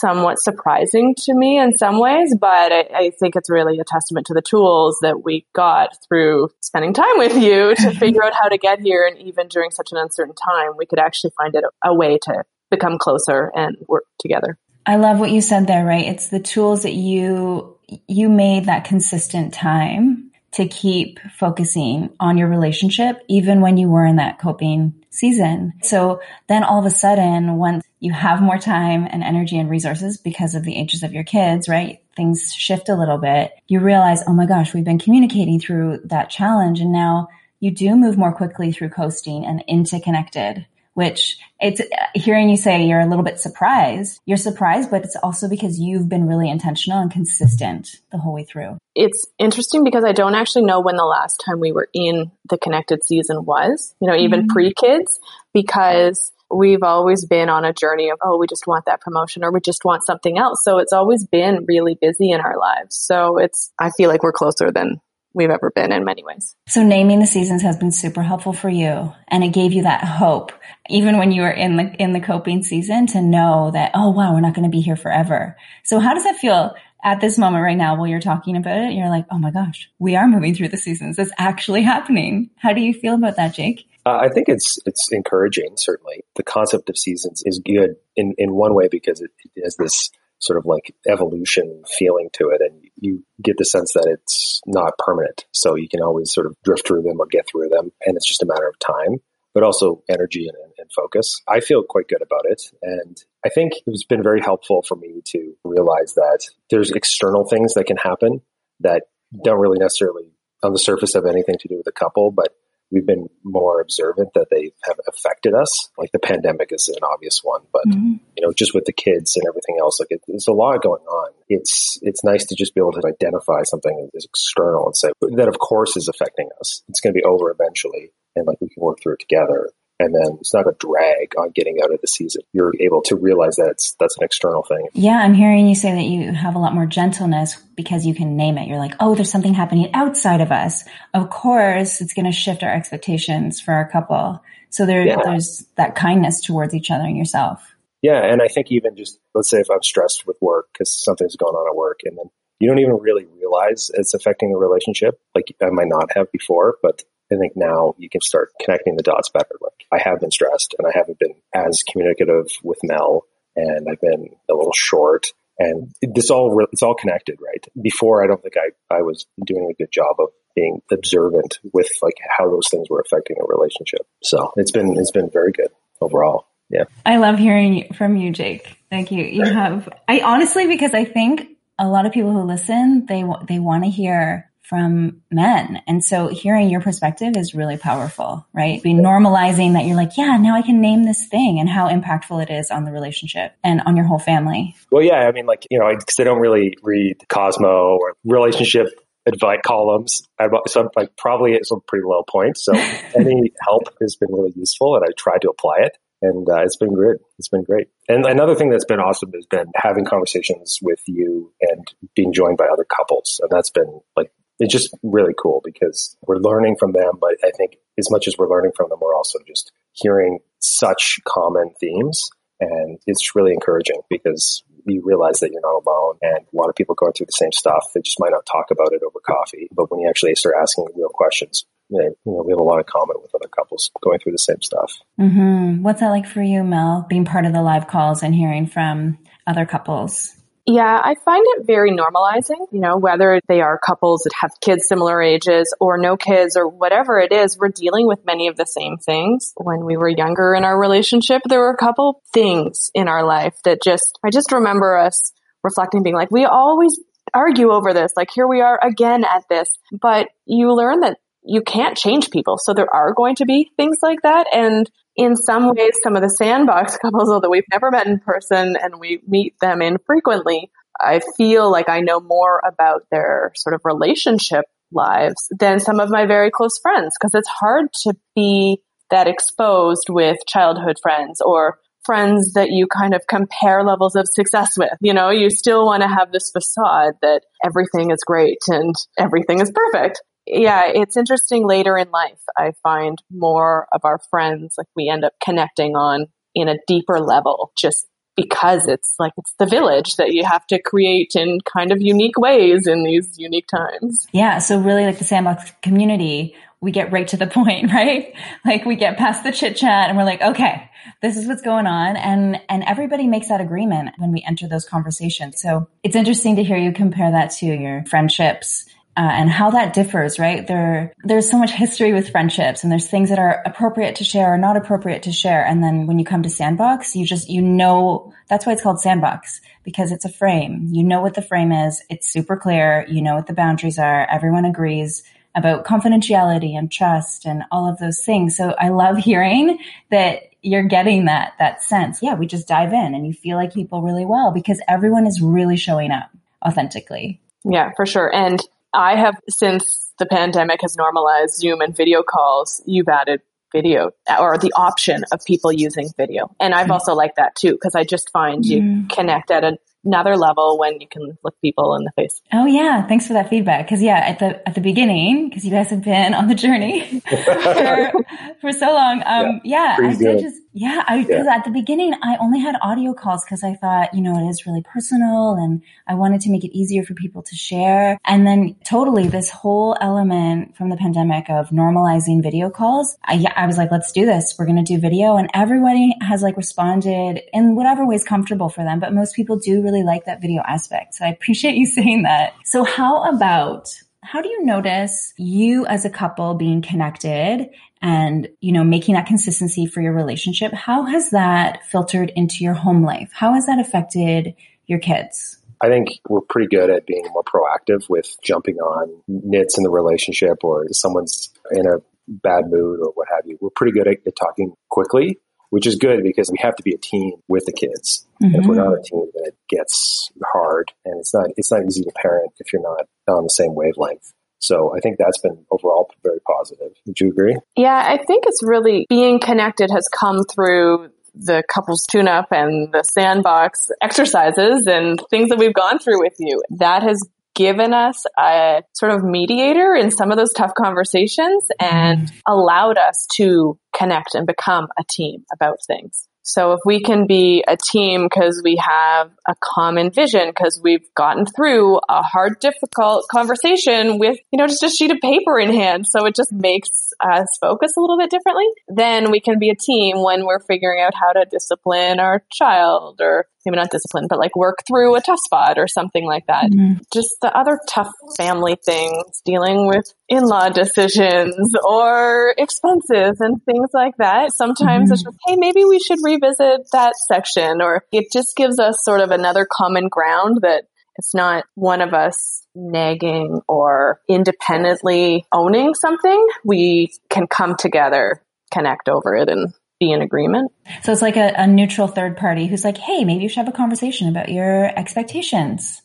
somewhat 0.00 0.38
surprising 0.38 1.14
to 1.16 1.34
me 1.34 1.58
in 1.58 1.76
some 1.76 1.98
ways, 1.98 2.36
but 2.40 2.72
I, 2.72 2.88
I, 2.94 3.10
think 3.18 3.34
it's 3.34 3.50
really 3.50 3.80
a 3.80 3.84
testament 3.84 4.28
to 4.28 4.34
the 4.34 4.42
tools 4.42 4.98
that 5.02 5.24
we 5.24 5.46
got 5.54 5.90
through 6.06 6.50
spending 6.60 6.92
time 6.92 7.18
with 7.18 7.36
you 7.36 7.74
to 7.74 7.90
figure 7.98 8.22
out 8.22 8.34
how 8.40 8.48
to 8.48 8.58
get 8.58 8.80
here. 8.80 9.04
And 9.04 9.18
even 9.26 9.48
during 9.48 9.70
such 9.72 9.88
an 9.90 9.98
uncertain 9.98 10.34
time, 10.34 10.76
we 10.76 10.86
could 10.86 11.00
actually 11.00 11.32
find 11.36 11.54
it 11.56 11.64
a, 11.64 11.88
a 11.88 11.94
way 11.94 12.18
to 12.22 12.44
become 12.70 12.98
closer 12.98 13.50
and 13.54 13.76
work 13.88 14.04
together. 14.18 14.58
I 14.86 14.96
love 14.96 15.18
what 15.18 15.30
you 15.30 15.40
said 15.40 15.66
there, 15.66 15.84
right? 15.84 16.06
It's 16.06 16.28
the 16.28 16.40
tools 16.40 16.84
that 16.84 16.94
you, 16.94 17.76
you 18.06 18.28
made 18.28 18.66
that 18.66 18.84
consistent 18.84 19.52
time 19.52 20.30
to 20.52 20.66
keep 20.66 21.20
focusing 21.36 22.10
on 22.18 22.38
your 22.38 22.48
relationship, 22.48 23.22
even 23.28 23.60
when 23.60 23.76
you 23.76 23.88
were 23.88 24.06
in 24.06 24.16
that 24.16 24.38
coping 24.38 24.94
season. 25.10 25.74
So 25.82 26.22
then 26.48 26.64
all 26.64 26.78
of 26.78 26.86
a 26.86 26.90
sudden, 26.90 27.56
once 27.56 27.84
you 28.00 28.12
have 28.12 28.40
more 28.40 28.58
time 28.58 29.06
and 29.10 29.22
energy 29.22 29.58
and 29.58 29.68
resources 29.68 30.16
because 30.16 30.54
of 30.54 30.64
the 30.64 30.76
ages 30.76 31.02
of 31.02 31.12
your 31.12 31.24
kids, 31.24 31.68
right? 31.68 32.00
Things 32.16 32.54
shift 32.54 32.88
a 32.88 32.96
little 32.96 33.18
bit. 33.18 33.52
You 33.66 33.80
realize, 33.80 34.22
oh 34.26 34.32
my 34.32 34.46
gosh, 34.46 34.72
we've 34.72 34.84
been 34.84 34.98
communicating 34.98 35.60
through 35.60 36.00
that 36.04 36.30
challenge. 36.30 36.80
And 36.80 36.92
now 36.92 37.28
you 37.60 37.70
do 37.70 37.94
move 37.96 38.16
more 38.16 38.32
quickly 38.32 38.72
through 38.72 38.90
coasting 38.90 39.44
and 39.44 39.62
into 39.66 40.00
connected 40.00 40.66
which 40.98 41.38
it's 41.60 41.80
hearing 42.12 42.48
you 42.48 42.56
say 42.56 42.84
you're 42.84 42.98
a 42.98 43.06
little 43.06 43.22
bit 43.22 43.38
surprised. 43.38 44.18
You're 44.26 44.36
surprised, 44.36 44.90
but 44.90 45.04
it's 45.04 45.14
also 45.14 45.48
because 45.48 45.78
you've 45.78 46.08
been 46.08 46.26
really 46.26 46.50
intentional 46.50 46.98
and 46.98 47.08
consistent 47.08 47.88
the 48.10 48.18
whole 48.18 48.34
way 48.34 48.42
through. 48.42 48.78
It's 48.96 49.24
interesting 49.38 49.84
because 49.84 50.02
I 50.02 50.10
don't 50.10 50.34
actually 50.34 50.64
know 50.64 50.80
when 50.80 50.96
the 50.96 51.04
last 51.04 51.40
time 51.46 51.60
we 51.60 51.70
were 51.70 51.88
in 51.94 52.32
the 52.50 52.58
connected 52.58 53.04
season 53.04 53.44
was, 53.44 53.94
you 54.00 54.08
know, 54.08 54.16
even 54.16 54.40
mm-hmm. 54.40 54.52
pre 54.52 54.74
kids, 54.74 55.20
because 55.54 56.32
we've 56.52 56.82
always 56.82 57.24
been 57.24 57.48
on 57.48 57.64
a 57.64 57.72
journey 57.72 58.10
of, 58.10 58.18
oh, 58.20 58.36
we 58.36 58.48
just 58.48 58.66
want 58.66 58.86
that 58.86 59.00
promotion 59.00 59.44
or 59.44 59.52
we 59.52 59.60
just 59.60 59.84
want 59.84 60.04
something 60.04 60.36
else. 60.36 60.64
So 60.64 60.78
it's 60.78 60.92
always 60.92 61.24
been 61.24 61.64
really 61.68 61.96
busy 62.00 62.32
in 62.32 62.40
our 62.40 62.58
lives. 62.58 62.96
So 62.96 63.38
it's, 63.38 63.72
I 63.78 63.90
feel 63.90 64.10
like 64.10 64.24
we're 64.24 64.32
closer 64.32 64.72
than 64.72 65.00
we've 65.38 65.50
ever 65.50 65.70
been 65.70 65.92
in 65.92 66.04
many 66.04 66.22
ways. 66.22 66.54
So 66.66 66.82
naming 66.82 67.20
the 67.20 67.26
seasons 67.26 67.62
has 67.62 67.78
been 67.78 67.92
super 67.92 68.22
helpful 68.22 68.52
for 68.52 68.68
you 68.68 69.12
and 69.28 69.42
it 69.42 69.54
gave 69.54 69.72
you 69.72 69.84
that 69.84 70.04
hope 70.04 70.52
even 70.88 71.18
when 71.18 71.32
you 71.32 71.42
were 71.42 71.50
in 71.50 71.76
the 71.76 71.84
in 72.02 72.12
the 72.12 72.20
coping 72.20 72.62
season 72.62 73.06
to 73.08 73.20
know 73.20 73.70
that 73.72 73.92
oh 73.94 74.10
wow 74.10 74.32
we're 74.32 74.40
not 74.40 74.54
going 74.54 74.64
to 74.64 74.76
be 74.76 74.80
here 74.80 74.96
forever. 74.96 75.56
So 75.84 75.98
how 75.98 76.14
does 76.14 76.24
that 76.24 76.36
feel 76.36 76.74
at 77.04 77.20
this 77.20 77.38
moment 77.38 77.62
right 77.62 77.76
now 77.76 77.96
while 77.96 78.08
you're 78.08 78.20
talking 78.20 78.56
about 78.56 78.78
it? 78.78 78.92
You're 78.92 79.08
like, 79.08 79.26
"Oh 79.30 79.38
my 79.38 79.50
gosh, 79.50 79.90
we 79.98 80.16
are 80.16 80.26
moving 80.26 80.54
through 80.54 80.68
the 80.68 80.76
seasons. 80.76 81.18
It's 81.18 81.30
actually 81.38 81.82
happening." 81.82 82.50
How 82.56 82.72
do 82.72 82.80
you 82.80 82.92
feel 82.92 83.14
about 83.14 83.36
that, 83.36 83.54
Jake? 83.54 83.86
Uh, 84.04 84.18
I 84.20 84.28
think 84.28 84.48
it's 84.48 84.78
it's 84.86 85.08
encouraging. 85.12 85.74
Certainly, 85.76 86.24
the 86.36 86.42
concept 86.42 86.88
of 86.88 86.96
seasons 86.96 87.42
is 87.44 87.60
good 87.64 87.96
in 88.16 88.34
in 88.38 88.54
one 88.54 88.74
way 88.74 88.88
because 88.90 89.20
it, 89.20 89.30
it 89.54 89.62
has 89.64 89.76
this 89.76 90.10
sort 90.38 90.58
of 90.58 90.66
like 90.66 90.94
evolution 91.08 91.82
feeling 91.98 92.28
to 92.34 92.50
it. 92.50 92.60
And 92.60 92.84
you 92.96 93.24
get 93.42 93.56
the 93.58 93.64
sense 93.64 93.92
that 93.94 94.06
it's 94.08 94.60
not 94.66 94.92
permanent. 94.98 95.46
So 95.52 95.74
you 95.74 95.88
can 95.88 96.00
always 96.00 96.32
sort 96.32 96.46
of 96.46 96.56
drift 96.64 96.86
through 96.86 97.02
them 97.02 97.20
or 97.20 97.26
get 97.26 97.46
through 97.50 97.68
them. 97.68 97.90
And 98.06 98.16
it's 98.16 98.28
just 98.28 98.42
a 98.42 98.46
matter 98.46 98.68
of 98.68 98.78
time, 98.78 99.18
but 99.54 99.62
also 99.62 100.02
energy 100.08 100.48
and, 100.48 100.72
and 100.78 100.90
focus. 100.94 101.40
I 101.48 101.60
feel 101.60 101.82
quite 101.82 102.08
good 102.08 102.22
about 102.22 102.44
it. 102.44 102.62
And 102.82 103.16
I 103.44 103.48
think 103.48 103.74
it's 103.86 104.04
been 104.04 104.22
very 104.22 104.40
helpful 104.40 104.82
for 104.86 104.96
me 104.96 105.22
to 105.26 105.54
realize 105.64 106.14
that 106.14 106.40
there's 106.70 106.92
external 106.92 107.44
things 107.44 107.74
that 107.74 107.86
can 107.86 107.96
happen 107.96 108.40
that 108.80 109.04
don't 109.44 109.60
really 109.60 109.78
necessarily 109.78 110.32
on 110.62 110.72
the 110.72 110.78
surface 110.78 111.14
have 111.14 111.26
anything 111.26 111.56
to 111.60 111.68
do 111.68 111.76
with 111.76 111.84
the 111.84 111.92
couple, 111.92 112.30
but 112.30 112.54
we've 112.90 113.06
been 113.06 113.28
more 113.44 113.80
observant 113.80 114.30
that 114.34 114.48
they 114.50 114.72
have 114.84 114.96
affected 115.08 115.54
us. 115.54 115.90
Like 115.98 116.10
the 116.12 116.18
pandemic 116.18 116.68
is 116.72 116.88
an 116.88 117.02
obvious 117.02 117.40
one, 117.42 117.62
but 117.72 117.86
mm-hmm. 117.86 118.14
you 118.36 118.46
know, 118.46 118.52
just 118.52 118.74
with 118.74 118.84
the 118.84 118.92
kids 118.92 119.36
and 119.36 119.44
everything 119.48 119.76
else, 119.80 120.00
like 120.00 120.08
it, 120.10 120.22
there's 120.26 120.48
a 120.48 120.52
lot 120.52 120.82
going 120.82 121.02
on. 121.02 121.32
It's 121.48 121.98
it's 122.02 122.24
nice 122.24 122.44
to 122.46 122.54
just 122.56 122.74
be 122.74 122.80
able 122.80 122.92
to 122.92 123.06
identify 123.06 123.62
something 123.64 123.96
that 123.96 124.16
is 124.16 124.26
external 124.26 124.86
and 124.86 124.96
say 124.96 125.10
that, 125.20 125.48
of 125.48 125.58
course, 125.58 125.96
is 125.96 126.08
affecting 126.08 126.48
us. 126.60 126.82
It's 126.88 127.00
going 127.00 127.14
to 127.14 127.18
be 127.18 127.24
over 127.24 127.50
eventually, 127.50 128.12
and 128.36 128.46
like 128.46 128.60
we 128.60 128.68
can 128.68 128.82
work 128.82 128.98
through 129.02 129.14
it 129.14 129.20
together 129.20 129.70
and 129.98 130.14
then 130.14 130.38
it's 130.40 130.54
not 130.54 130.66
a 130.66 130.76
drag 130.78 131.34
on 131.38 131.50
getting 131.50 131.78
out 131.82 131.92
of 131.92 132.00
the 132.00 132.06
season. 132.06 132.42
You're 132.52 132.72
able 132.80 133.02
to 133.02 133.16
realize 133.16 133.56
that 133.56 133.68
it's 133.70 133.94
that's 133.98 134.16
an 134.18 134.24
external 134.24 134.62
thing. 134.62 134.88
Yeah, 134.92 135.18
I'm 135.18 135.34
hearing 135.34 135.66
you 135.66 135.74
say 135.74 135.92
that 135.92 136.04
you 136.04 136.32
have 136.32 136.54
a 136.54 136.58
lot 136.58 136.74
more 136.74 136.86
gentleness 136.86 137.56
because 137.76 138.06
you 138.06 138.14
can 138.14 138.36
name 138.36 138.58
it. 138.58 138.68
You're 138.68 138.78
like, 138.78 138.94
oh, 139.00 139.14
there's 139.14 139.30
something 139.30 139.54
happening 139.54 139.90
outside 139.94 140.40
of 140.40 140.52
us. 140.52 140.84
Of 141.14 141.30
course, 141.30 142.00
it's 142.00 142.14
going 142.14 142.26
to 142.26 142.32
shift 142.32 142.62
our 142.62 142.72
expectations 142.72 143.60
for 143.60 143.74
our 143.74 143.88
couple. 143.88 144.42
So 144.70 144.86
there, 144.86 145.06
yeah. 145.06 145.16
there's 145.24 145.66
that 145.76 145.94
kindness 145.94 146.40
towards 146.42 146.74
each 146.74 146.90
other 146.90 147.04
and 147.04 147.16
yourself. 147.16 147.74
Yeah, 148.02 148.24
and 148.24 148.40
I 148.40 148.48
think 148.48 148.70
even 148.70 148.96
just 148.96 149.18
let's 149.34 149.50
say 149.50 149.58
if 149.58 149.70
I'm 149.70 149.82
stressed 149.82 150.26
with 150.26 150.36
work 150.40 150.68
because 150.72 150.96
something's 150.96 151.36
going 151.36 151.54
on 151.54 151.68
at 151.68 151.76
work, 151.76 152.00
and 152.04 152.16
then 152.16 152.30
you 152.60 152.68
don't 152.68 152.78
even 152.78 152.98
really 152.98 153.26
realize 153.36 153.90
it's 153.94 154.14
affecting 154.14 154.52
the 154.52 154.58
relationship. 154.58 155.20
Like 155.34 155.54
I 155.60 155.70
might 155.70 155.88
not 155.88 156.12
have 156.14 156.30
before, 156.30 156.76
but 156.82 157.02
I 157.32 157.36
think 157.36 157.52
now 157.56 157.94
you 157.98 158.08
can 158.08 158.20
start 158.20 158.50
connecting 158.64 158.96
the 158.96 159.02
dots 159.02 159.28
better. 159.30 159.54
Like 159.60 159.86
I 159.92 159.98
have 160.08 160.20
been 160.20 160.30
stressed 160.30 160.74
and 160.78 160.86
I 160.86 160.96
haven't 160.96 161.18
been 161.18 161.34
as 161.54 161.82
communicative 161.82 162.46
with 162.62 162.78
Mel 162.82 163.24
and 163.54 163.86
I've 163.90 164.00
been 164.00 164.30
a 164.50 164.54
little 164.54 164.72
short 164.72 165.32
and 165.58 165.92
this 166.00 166.30
all, 166.30 166.64
it's 166.72 166.82
all 166.82 166.94
connected, 166.94 167.38
right? 167.44 167.66
Before, 167.80 168.22
I 168.22 168.28
don't 168.28 168.40
think 168.40 168.54
I, 168.56 168.94
I 168.94 169.02
was 169.02 169.26
doing 169.44 169.68
a 169.70 169.74
good 169.74 169.90
job 169.90 170.16
of 170.20 170.28
being 170.54 170.80
observant 170.92 171.58
with 171.72 171.90
like 172.00 172.14
how 172.36 172.48
those 172.48 172.68
things 172.70 172.88
were 172.88 173.00
affecting 173.00 173.36
a 173.40 173.44
relationship. 173.44 174.06
So 174.22 174.52
it's 174.56 174.70
been, 174.70 174.96
it's 174.96 175.10
been 175.10 175.30
very 175.30 175.52
good 175.52 175.70
overall. 176.00 176.46
Yeah. 176.70 176.84
I 177.04 177.16
love 177.16 177.38
hearing 177.38 177.92
from 177.94 178.16
you, 178.16 178.30
Jake. 178.30 178.78
Thank 178.88 179.10
you. 179.10 179.24
You 179.24 179.44
have, 179.44 179.88
I 180.06 180.20
honestly, 180.20 180.66
because 180.66 180.94
I 180.94 181.04
think 181.04 181.48
a 181.78 181.88
lot 181.88 182.06
of 182.06 182.12
people 182.12 182.32
who 182.32 182.42
listen, 182.42 183.06
they, 183.06 183.24
they 183.48 183.58
want 183.58 183.84
to 183.84 183.90
hear 183.90 184.47
from 184.68 185.22
men. 185.30 185.80
And 185.86 186.04
so 186.04 186.28
hearing 186.28 186.68
your 186.68 186.82
perspective 186.82 187.36
is 187.36 187.54
really 187.54 187.78
powerful, 187.78 188.46
right? 188.52 188.82
Be 188.82 188.92
normalizing 188.92 189.72
that 189.72 189.86
you're 189.86 189.96
like, 189.96 190.16
yeah, 190.18 190.36
now 190.36 190.54
I 190.54 190.62
can 190.62 190.82
name 190.82 191.04
this 191.04 191.26
thing 191.26 191.58
and 191.58 191.68
how 191.68 191.88
impactful 191.88 192.42
it 192.42 192.50
is 192.50 192.70
on 192.70 192.84
the 192.84 192.92
relationship 192.92 193.52
and 193.64 193.80
on 193.86 193.96
your 193.96 194.04
whole 194.04 194.18
family. 194.18 194.76
Well, 194.92 195.02
yeah, 195.02 195.26
I 195.26 195.32
mean, 195.32 195.46
like, 195.46 195.66
you 195.70 195.78
know, 195.78 195.88
because 195.88 196.16
I, 196.18 196.22
I 196.22 196.24
don't 196.24 196.40
really 196.40 196.74
read 196.82 197.16
Cosmo 197.28 197.96
or 197.98 198.14
relationship 198.24 198.88
advice 199.26 199.60
columns. 199.64 200.22
I'm, 200.38 200.50
so 200.66 200.82
I'm 200.82 200.88
like 200.96 201.16
probably 201.16 201.54
at 201.54 201.66
some 201.66 201.80
pretty 201.86 202.04
low 202.06 202.22
points. 202.28 202.64
So 202.64 202.72
any 203.16 203.52
help 203.62 203.84
has 204.02 204.16
been 204.16 204.28
really 204.30 204.52
useful, 204.54 204.96
and 204.96 205.04
I 205.04 205.12
tried 205.16 205.42
to 205.42 205.50
apply 205.50 205.78
it, 205.80 205.96
and 206.22 206.48
uh, 206.48 206.62
it's 206.62 206.76
been 206.76 206.94
great. 206.94 207.18
It's 207.38 207.48
been 207.48 207.62
great. 207.62 207.88
And 208.08 208.26
another 208.26 208.54
thing 208.54 208.70
that's 208.70 208.84
been 208.84 209.00
awesome 209.00 209.32
has 209.34 209.46
been 209.46 209.66
having 209.76 210.04
conversations 210.04 210.78
with 210.82 211.00
you 211.06 211.52
and 211.60 211.86
being 212.14 212.32
joined 212.32 212.58
by 212.58 212.66
other 212.66 212.84
couples, 212.84 213.40
and 213.42 213.50
that's 213.50 213.70
been 213.70 214.00
like 214.16 214.30
it's 214.58 214.72
just 214.72 214.94
really 215.02 215.34
cool 215.40 215.60
because 215.64 216.16
we're 216.26 216.38
learning 216.38 216.76
from 216.78 216.92
them. 216.92 217.12
But 217.20 217.36
I 217.44 217.50
think 217.56 217.76
as 217.98 218.10
much 218.10 218.26
as 218.26 218.36
we're 218.38 218.48
learning 218.48 218.72
from 218.76 218.88
them, 218.88 218.98
we're 219.00 219.14
also 219.14 219.38
just 219.46 219.72
hearing 219.92 220.38
such 220.58 221.20
common 221.26 221.70
themes. 221.80 222.28
And 222.60 222.98
it's 223.06 223.36
really 223.36 223.52
encouraging 223.52 224.00
because 224.10 224.64
you 224.84 225.02
realize 225.04 225.40
that 225.40 225.50
you're 225.52 225.60
not 225.60 225.82
alone 225.86 226.16
and 226.22 226.38
a 226.38 226.56
lot 226.56 226.68
of 226.68 226.74
people 226.74 226.94
going 226.94 227.12
through 227.12 227.26
the 227.26 227.32
same 227.32 227.52
stuff. 227.52 227.86
They 227.94 228.00
just 228.00 228.18
might 228.18 228.32
not 228.32 228.46
talk 228.50 228.70
about 228.70 228.92
it 228.92 229.02
over 229.06 229.20
coffee. 229.24 229.68
But 229.72 229.90
when 229.90 230.00
you 230.00 230.08
actually 230.08 230.34
start 230.34 230.56
asking 230.60 230.86
real 230.96 231.10
questions, 231.12 231.64
you 231.90 232.14
know, 232.24 232.42
we 232.42 232.52
have 232.52 232.58
a 232.58 232.62
lot 232.62 232.80
of 232.80 232.86
common 232.86 233.16
with 233.22 233.34
other 233.34 233.48
couples 233.48 233.90
going 234.02 234.18
through 234.18 234.32
the 234.32 234.38
same 234.38 234.60
stuff. 234.60 234.92
Mm-hmm. 235.20 235.82
What's 235.82 236.00
that 236.00 236.10
like 236.10 236.26
for 236.26 236.42
you, 236.42 236.64
Mel, 236.64 237.06
being 237.08 237.24
part 237.24 237.46
of 237.46 237.52
the 237.52 237.62
live 237.62 237.86
calls 237.86 238.22
and 238.22 238.34
hearing 238.34 238.66
from 238.66 239.18
other 239.46 239.64
couples? 239.64 240.37
Yeah, 240.70 241.00
I 241.02 241.14
find 241.24 241.46
it 241.56 241.66
very 241.66 241.92
normalizing, 241.92 242.66
you 242.72 242.80
know, 242.80 242.98
whether 242.98 243.40
they 243.48 243.62
are 243.62 243.78
couples 243.78 244.20
that 244.24 244.34
have 244.38 244.50
kids 244.60 244.82
similar 244.86 245.22
ages 245.22 245.74
or 245.80 245.96
no 245.96 246.18
kids 246.18 246.58
or 246.58 246.68
whatever 246.68 247.18
it 247.18 247.32
is, 247.32 247.56
we're 247.58 247.70
dealing 247.70 248.06
with 248.06 248.18
many 248.26 248.48
of 248.48 248.56
the 248.56 248.66
same 248.66 248.98
things. 248.98 249.54
When 249.56 249.86
we 249.86 249.96
were 249.96 250.10
younger 250.10 250.54
in 250.54 250.64
our 250.64 250.78
relationship, 250.78 251.40
there 251.48 251.60
were 251.60 251.70
a 251.70 251.76
couple 251.78 252.22
things 252.34 252.90
in 252.94 253.08
our 253.08 253.24
life 253.24 253.54
that 253.64 253.82
just, 253.82 254.18
I 254.22 254.28
just 254.28 254.52
remember 254.52 254.98
us 254.98 255.32
reflecting 255.64 256.02
being 256.02 256.14
like, 256.14 256.30
we 256.30 256.44
always 256.44 257.00
argue 257.32 257.70
over 257.70 257.94
this. 257.94 258.12
Like 258.14 258.28
here 258.34 258.46
we 258.46 258.60
are 258.60 258.78
again 258.82 259.24
at 259.24 259.44
this, 259.48 259.70
but 259.90 260.28
you 260.44 260.74
learn 260.74 261.00
that 261.00 261.16
you 261.42 261.62
can't 261.62 261.96
change 261.96 262.28
people. 262.30 262.58
So 262.58 262.74
there 262.74 262.94
are 262.94 263.14
going 263.14 263.36
to 263.36 263.46
be 263.46 263.70
things 263.78 264.00
like 264.02 264.20
that. 264.22 264.46
And 264.52 264.90
in 265.18 265.34
some 265.34 265.74
ways, 265.74 265.98
some 266.02 266.16
of 266.16 266.22
the 266.22 266.30
sandbox 266.30 266.96
couples, 267.02 267.28
although 267.28 267.50
we've 267.50 267.64
never 267.70 267.90
met 267.90 268.06
in 268.06 268.20
person 268.20 268.76
and 268.80 268.94
we 268.98 269.20
meet 269.26 269.54
them 269.60 269.82
infrequently, 269.82 270.70
I 271.00 271.20
feel 271.36 271.70
like 271.70 271.88
I 271.88 272.00
know 272.00 272.20
more 272.20 272.62
about 272.66 273.02
their 273.10 273.52
sort 273.56 273.74
of 273.74 273.82
relationship 273.84 274.64
lives 274.90 275.48
than 275.58 275.80
some 275.80 276.00
of 276.00 276.08
my 276.08 276.24
very 276.24 276.50
close 276.50 276.78
friends 276.78 277.14
because 277.20 277.34
it's 277.34 277.48
hard 277.48 277.88
to 278.04 278.14
be 278.34 278.80
that 279.10 279.26
exposed 279.26 280.06
with 280.08 280.38
childhood 280.46 280.96
friends 281.02 281.40
or 281.44 281.78
friends 282.04 282.54
that 282.54 282.70
you 282.70 282.86
kind 282.86 283.12
of 283.12 283.22
compare 283.28 283.84
levels 283.84 284.16
of 284.16 284.26
success 284.28 284.78
with. 284.78 284.92
You 285.00 285.12
know, 285.12 285.30
you 285.30 285.50
still 285.50 285.84
want 285.84 286.02
to 286.02 286.08
have 286.08 286.32
this 286.32 286.50
facade 286.50 287.14
that 287.22 287.42
everything 287.64 288.10
is 288.10 288.20
great 288.26 288.58
and 288.68 288.94
everything 289.18 289.60
is 289.60 289.70
perfect 289.70 290.22
yeah, 290.50 290.84
it's 290.86 291.16
interesting 291.16 291.66
later 291.66 291.96
in 291.96 292.10
life. 292.10 292.40
I 292.56 292.72
find 292.82 293.18
more 293.30 293.86
of 293.92 294.02
our 294.04 294.18
friends, 294.30 294.74
like 294.78 294.88
we 294.96 295.08
end 295.08 295.24
up 295.24 295.34
connecting 295.42 295.96
on 295.96 296.26
in 296.54 296.68
a 296.68 296.76
deeper 296.86 297.20
level 297.20 297.72
just 297.76 298.06
because 298.36 298.86
it's 298.86 299.16
like 299.18 299.32
it's 299.36 299.52
the 299.58 299.66
village 299.66 300.16
that 300.16 300.32
you 300.32 300.44
have 300.44 300.64
to 300.68 300.80
create 300.80 301.32
in 301.34 301.58
kind 301.60 301.90
of 301.90 302.00
unique 302.00 302.38
ways 302.38 302.86
in 302.86 303.02
these 303.02 303.36
unique 303.36 303.66
times. 303.66 304.28
Yeah. 304.32 304.58
So 304.58 304.78
really 304.78 305.04
like 305.04 305.18
the 305.18 305.24
sandbox 305.24 305.72
community, 305.82 306.54
we 306.80 306.92
get 306.92 307.10
right 307.10 307.26
to 307.28 307.36
the 307.36 307.46
point, 307.48 307.92
right? 307.92 308.32
Like 308.64 308.84
we 308.84 308.94
get 308.94 309.18
past 309.18 309.42
the 309.42 309.50
chit 309.50 309.76
chat 309.76 310.08
and 310.08 310.16
we're 310.16 310.24
like, 310.24 310.40
okay, 310.40 310.88
this 311.20 311.36
is 311.36 311.48
what's 311.48 311.62
going 311.62 311.88
on. 311.88 312.16
And, 312.16 312.60
and 312.68 312.84
everybody 312.84 313.26
makes 313.26 313.48
that 313.48 313.60
agreement 313.60 314.10
when 314.18 314.30
we 314.30 314.44
enter 314.46 314.68
those 314.68 314.84
conversations. 314.84 315.60
So 315.60 315.88
it's 316.04 316.14
interesting 316.14 316.56
to 316.56 316.64
hear 316.64 316.76
you 316.76 316.92
compare 316.92 317.32
that 317.32 317.50
to 317.58 317.66
your 317.66 318.04
friendships 318.04 318.84
uh, 319.18 319.32
and 319.32 319.50
how 319.50 319.70
that 319.70 319.94
differs, 319.94 320.38
right? 320.38 320.64
There, 320.68 321.12
there's 321.24 321.50
so 321.50 321.58
much 321.58 321.72
history 321.72 322.12
with 322.12 322.30
friendships 322.30 322.84
and 322.84 322.92
there's 322.92 323.08
things 323.08 323.30
that 323.30 323.40
are 323.40 323.62
appropriate 323.66 324.14
to 324.16 324.24
share 324.24 324.54
or 324.54 324.56
not 324.56 324.76
appropriate 324.76 325.24
to 325.24 325.32
share. 325.32 325.66
And 325.66 325.82
then 325.82 326.06
when 326.06 326.20
you 326.20 326.24
come 326.24 326.44
to 326.44 326.48
sandbox, 326.48 327.16
you 327.16 327.26
just, 327.26 327.50
you 327.50 327.60
know, 327.60 328.32
that's 328.46 328.64
why 328.64 328.74
it's 328.74 328.82
called 328.82 329.00
sandbox 329.00 329.60
because 329.82 330.12
it's 330.12 330.24
a 330.24 330.28
frame. 330.28 330.86
You 330.92 331.02
know 331.02 331.20
what 331.20 331.34
the 331.34 331.42
frame 331.42 331.72
is. 331.72 332.00
It's 332.08 332.32
super 332.32 332.56
clear. 332.56 333.04
You 333.08 333.20
know 333.20 333.34
what 333.34 333.48
the 333.48 333.54
boundaries 333.54 333.98
are. 333.98 334.24
Everyone 334.30 334.64
agrees 334.64 335.24
about 335.52 335.84
confidentiality 335.84 336.78
and 336.78 336.90
trust 336.92 337.44
and 337.44 337.64
all 337.72 337.90
of 337.90 337.98
those 337.98 338.20
things. 338.24 338.56
So 338.56 338.76
I 338.78 338.90
love 338.90 339.16
hearing 339.18 339.80
that 340.12 340.42
you're 340.62 340.84
getting 340.84 341.24
that, 341.24 341.54
that 341.58 341.82
sense. 341.82 342.20
Yeah, 342.22 342.34
we 342.34 342.46
just 342.46 342.68
dive 342.68 342.92
in 342.92 343.16
and 343.16 343.26
you 343.26 343.32
feel 343.32 343.56
like 343.56 343.74
people 343.74 344.00
really 344.00 344.26
well 344.26 344.52
because 344.52 344.80
everyone 344.86 345.26
is 345.26 345.42
really 345.42 345.76
showing 345.76 346.12
up 346.12 346.30
authentically. 346.64 347.40
Yeah, 347.64 347.90
for 347.96 348.06
sure. 348.06 348.32
And 348.32 348.62
I 348.92 349.16
have 349.16 349.36
since 349.48 350.12
the 350.18 350.26
pandemic 350.26 350.80
has 350.82 350.96
normalized 350.96 351.54
Zoom 351.54 351.80
and 351.80 351.96
video 351.96 352.22
calls, 352.22 352.82
you've 352.86 353.08
added 353.08 353.40
video 353.72 354.10
or 354.40 354.56
the 354.58 354.72
option 354.74 355.24
of 355.30 355.44
people 355.44 355.70
using 355.70 356.08
video. 356.16 356.50
And 356.58 356.74
I've 356.74 356.86
mm. 356.88 356.92
also 356.92 357.14
liked 357.14 357.36
that 357.36 357.54
too, 357.54 357.72
because 357.72 357.94
I 357.94 358.04
just 358.04 358.30
find 358.30 358.64
you 358.64 358.80
mm. 358.80 359.10
connect 359.10 359.50
at 359.50 359.64
a 359.64 359.78
another 360.04 360.36
level 360.36 360.78
when 360.78 361.00
you 361.00 361.08
can 361.08 361.36
look 361.42 361.54
people 361.60 361.94
in 361.96 362.04
the 362.04 362.12
face. 362.16 362.40
Oh 362.52 362.66
yeah, 362.66 363.06
thanks 363.06 363.26
for 363.26 363.32
that 363.34 363.50
feedback. 363.50 363.88
Cause 363.88 364.02
yeah, 364.02 364.18
at 364.18 364.38
the 364.38 364.66
at 364.68 364.74
the 364.74 364.80
beginning, 364.80 365.48
because 365.48 365.64
you 365.64 365.70
guys 365.70 365.90
have 365.90 366.02
been 366.02 366.34
on 366.34 366.48
the 366.48 366.54
journey 366.54 367.20
for, 367.28 368.12
for 368.60 368.72
so 368.72 368.86
long. 368.86 369.22
Um, 369.24 369.60
yeah, 369.64 369.96
yeah 370.00 370.08
I 370.08 370.14
did 370.14 370.40
just 370.40 370.62
yeah, 370.72 371.02
I 371.08 371.22
because 371.22 371.46
yeah. 371.46 371.56
at 371.56 371.64
the 371.64 371.70
beginning 371.70 372.14
I 372.22 372.36
only 372.40 372.60
had 372.60 372.76
audio 372.82 373.12
calls 373.12 373.44
because 373.44 373.64
I 373.64 373.74
thought 373.74 374.14
you 374.14 374.20
know 374.20 374.38
it 374.38 374.48
is 374.48 374.64
really 374.66 374.82
personal 374.82 375.54
and 375.54 375.82
I 376.06 376.14
wanted 376.14 376.40
to 376.42 376.50
make 376.50 376.64
it 376.64 376.76
easier 376.76 377.02
for 377.02 377.14
people 377.14 377.42
to 377.42 377.56
share. 377.56 378.18
And 378.24 378.46
then 378.46 378.76
totally 378.84 379.26
this 379.28 379.50
whole 379.50 379.96
element 380.00 380.76
from 380.76 380.90
the 380.90 380.96
pandemic 380.96 381.50
of 381.50 381.70
normalizing 381.70 382.42
video 382.42 382.70
calls. 382.70 383.16
I, 383.24 383.34
yeah, 383.34 383.52
I 383.56 383.66
was 383.66 383.76
like, 383.76 383.90
let's 383.90 384.12
do 384.12 384.24
this. 384.24 384.54
We're 384.58 384.66
gonna 384.66 384.84
do 384.84 384.98
video, 384.98 385.36
and 385.36 385.50
everybody 385.52 386.14
has 386.20 386.42
like 386.42 386.56
responded 386.56 387.40
in 387.52 387.74
whatever 387.74 388.06
way 388.06 388.14
is 388.14 388.24
comfortable 388.24 388.68
for 388.68 388.84
them. 388.84 389.00
But 389.00 389.12
most 389.12 389.34
people 389.34 389.58
do 389.58 389.82
really 389.82 389.97
like 390.02 390.24
that 390.24 390.40
video 390.40 390.62
aspect. 390.66 391.14
So 391.14 391.24
I 391.24 391.28
appreciate 391.28 391.76
you 391.76 391.86
saying 391.98 392.22
that. 392.22 392.54
So 392.64 392.84
how 392.84 393.22
about 393.24 393.88
how 394.22 394.42
do 394.42 394.48
you 394.48 394.64
notice 394.64 395.32
you 395.38 395.86
as 395.86 396.04
a 396.04 396.10
couple 396.10 396.54
being 396.54 396.82
connected 396.82 397.70
and, 398.02 398.48
you 398.60 398.72
know, 398.72 398.84
making 398.84 399.14
that 399.14 399.26
consistency 399.26 399.86
for 399.86 400.00
your 400.02 400.12
relationship? 400.12 400.72
How 400.72 401.04
has 401.04 401.30
that 401.30 401.84
filtered 401.86 402.32
into 402.36 402.62
your 402.64 402.74
home 402.74 403.04
life? 403.04 403.30
How 403.32 403.54
has 403.54 403.66
that 403.66 403.78
affected 403.78 404.54
your 404.86 404.98
kids? 404.98 405.58
I 405.80 405.88
think 405.88 406.08
we're 406.28 406.40
pretty 406.40 406.68
good 406.68 406.90
at 406.90 407.06
being 407.06 407.24
more 407.32 407.44
proactive 407.44 408.08
with 408.10 408.36
jumping 408.42 408.76
on 408.76 409.22
nits 409.28 409.78
in 409.78 409.84
the 409.84 409.90
relationship 409.90 410.64
or 410.64 410.86
someone's 410.90 411.50
in 411.70 411.86
a 411.86 411.98
bad 412.26 412.64
mood 412.68 413.00
or 413.00 413.12
what 413.14 413.28
have 413.30 413.46
you. 413.46 413.56
We're 413.60 413.70
pretty 413.70 413.92
good 413.92 414.08
at, 414.08 414.18
at 414.26 414.34
talking 414.36 414.74
quickly 414.88 415.38
which 415.70 415.86
is 415.86 415.96
good 415.96 416.22
because 416.22 416.50
we 416.50 416.58
have 416.60 416.76
to 416.76 416.82
be 416.82 416.94
a 416.94 416.98
team 416.98 417.32
with 417.48 417.64
the 417.66 417.72
kids. 417.72 418.26
Mm-hmm. 418.42 418.54
If 418.54 418.66
we're 418.66 418.76
not 418.76 418.92
a 418.92 419.02
team, 419.02 419.26
then 419.34 419.46
it 419.46 419.56
gets 419.68 420.30
hard, 420.52 420.92
and 421.04 421.18
it's 421.20 421.34
not 421.34 421.46
it's 421.56 421.72
not 421.72 421.84
easy 421.84 422.02
to 422.02 422.12
parent 422.22 422.52
if 422.58 422.72
you're 422.72 422.82
not 422.82 423.06
on 423.28 423.44
the 423.44 423.50
same 423.50 423.74
wavelength. 423.74 424.32
So 424.60 424.92
I 424.94 425.00
think 425.00 425.18
that's 425.18 425.38
been 425.40 425.64
overall 425.70 426.10
very 426.24 426.40
positive. 426.40 426.92
Would 427.06 427.20
you 427.20 427.28
agree? 427.28 427.56
Yeah, 427.76 427.96
I 427.96 428.16
think 428.16 428.44
it's 428.46 428.62
really 428.62 429.06
being 429.08 429.38
connected 429.38 429.90
has 429.90 430.08
come 430.08 430.44
through 430.44 431.10
the 431.34 431.62
couples 431.68 432.04
tune 432.10 432.26
up 432.26 432.48
and 432.50 432.92
the 432.92 433.04
sandbox 433.04 433.88
exercises 434.02 434.86
and 434.86 435.20
things 435.30 435.50
that 435.50 435.58
we've 435.58 435.74
gone 435.74 435.98
through 435.98 436.20
with 436.20 436.34
you. 436.38 436.60
That 436.70 437.02
has 437.02 437.22
given 437.58 437.92
us 437.92 438.22
a 438.38 438.82
sort 438.94 439.10
of 439.10 439.24
mediator 439.24 439.94
in 439.94 440.12
some 440.12 440.30
of 440.30 440.36
those 440.36 440.52
tough 440.56 440.72
conversations 440.78 441.66
and 441.80 442.30
allowed 442.46 442.96
us 442.96 443.26
to 443.34 443.76
connect 443.94 444.36
and 444.36 444.46
become 444.46 444.86
a 444.96 445.02
team 445.10 445.44
about 445.52 445.78
things. 445.86 446.28
So 446.42 446.72
if 446.72 446.80
we 446.86 447.02
can 447.02 447.26
be 447.26 447.62
a 447.68 447.76
team 447.76 448.24
because 448.24 448.62
we 448.64 448.76
have 448.76 449.30
a 449.46 449.54
common 449.62 450.10
vision, 450.10 450.48
because 450.48 450.80
we've 450.82 451.04
gotten 451.14 451.44
through 451.44 451.98
a 452.08 452.22
hard, 452.22 452.58
difficult 452.60 453.26
conversation 453.30 454.18
with, 454.18 454.38
you 454.50 454.56
know, 454.56 454.66
just 454.66 454.82
a 454.82 454.88
sheet 454.88 455.10
of 455.10 455.18
paper 455.20 455.58
in 455.58 455.74
hand. 455.74 456.06
So 456.06 456.24
it 456.24 456.34
just 456.34 456.50
makes 456.50 456.88
us 457.20 457.48
focus 457.60 457.92
a 457.98 458.00
little 458.00 458.16
bit 458.16 458.30
differently. 458.30 458.64
Then 458.88 459.30
we 459.30 459.40
can 459.40 459.58
be 459.58 459.68
a 459.68 459.74
team 459.74 460.22
when 460.22 460.46
we're 460.46 460.60
figuring 460.60 461.02
out 461.02 461.12
how 461.14 461.32
to 461.32 461.44
discipline 461.50 462.18
our 462.18 462.42
child 462.50 463.20
or 463.20 463.44
maybe 463.68 463.80
not 463.80 463.90
discipline, 463.90 464.26
but 464.28 464.38
like 464.38 464.56
work 464.56 464.78
through 464.86 465.14
a 465.14 465.20
tough 465.20 465.40
spot 465.40 465.78
or 465.78 465.86
something 465.86 466.24
like 466.24 466.46
that. 466.46 466.70
Mm-hmm. 466.70 467.02
Just 467.12 467.36
the 467.42 467.56
other 467.56 467.78
tough 467.88 468.10
family 468.36 468.76
things, 468.84 469.42
dealing 469.44 469.86
with 469.86 470.12
in-law 470.28 470.70
decisions 470.70 471.74
or 471.86 472.54
expenses 472.56 473.40
and 473.40 473.62
things 473.64 473.90
like 473.92 474.16
that. 474.18 474.52
Sometimes 474.52 475.04
mm-hmm. 475.04 475.12
it's 475.12 475.22
just, 475.22 475.36
hey, 475.46 475.56
maybe 475.56 475.84
we 475.84 476.00
should 476.00 476.18
revisit 476.22 476.90
that 476.92 477.12
section 477.28 477.82
or 477.82 478.04
it 478.12 478.26
just 478.32 478.56
gives 478.56 478.78
us 478.78 479.04
sort 479.04 479.20
of 479.20 479.30
another 479.30 479.66
common 479.70 480.08
ground 480.08 480.58
that 480.62 480.84
it's 481.16 481.34
not 481.34 481.64
one 481.74 482.00
of 482.00 482.14
us 482.14 482.62
nagging 482.76 483.60
or 483.66 484.20
independently 484.28 485.44
owning 485.52 485.94
something. 485.94 486.46
We 486.64 487.10
can 487.28 487.48
come 487.48 487.74
together, 487.76 488.40
connect 488.72 489.08
over 489.08 489.34
it 489.34 489.48
and 489.48 489.74
be 490.00 490.12
in 490.12 490.22
agreement. 490.22 490.72
So 491.02 491.12
it's 491.12 491.22
like 491.22 491.36
a, 491.36 491.52
a 491.56 491.66
neutral 491.66 492.08
third 492.08 492.36
party 492.36 492.66
who's 492.66 492.84
like, 492.84 492.98
hey, 492.98 493.24
maybe 493.24 493.42
you 493.42 493.48
should 493.48 493.64
have 493.64 493.68
a 493.68 493.76
conversation 493.76 494.28
about 494.28 494.48
your 494.48 494.86
expectations. 494.98 496.02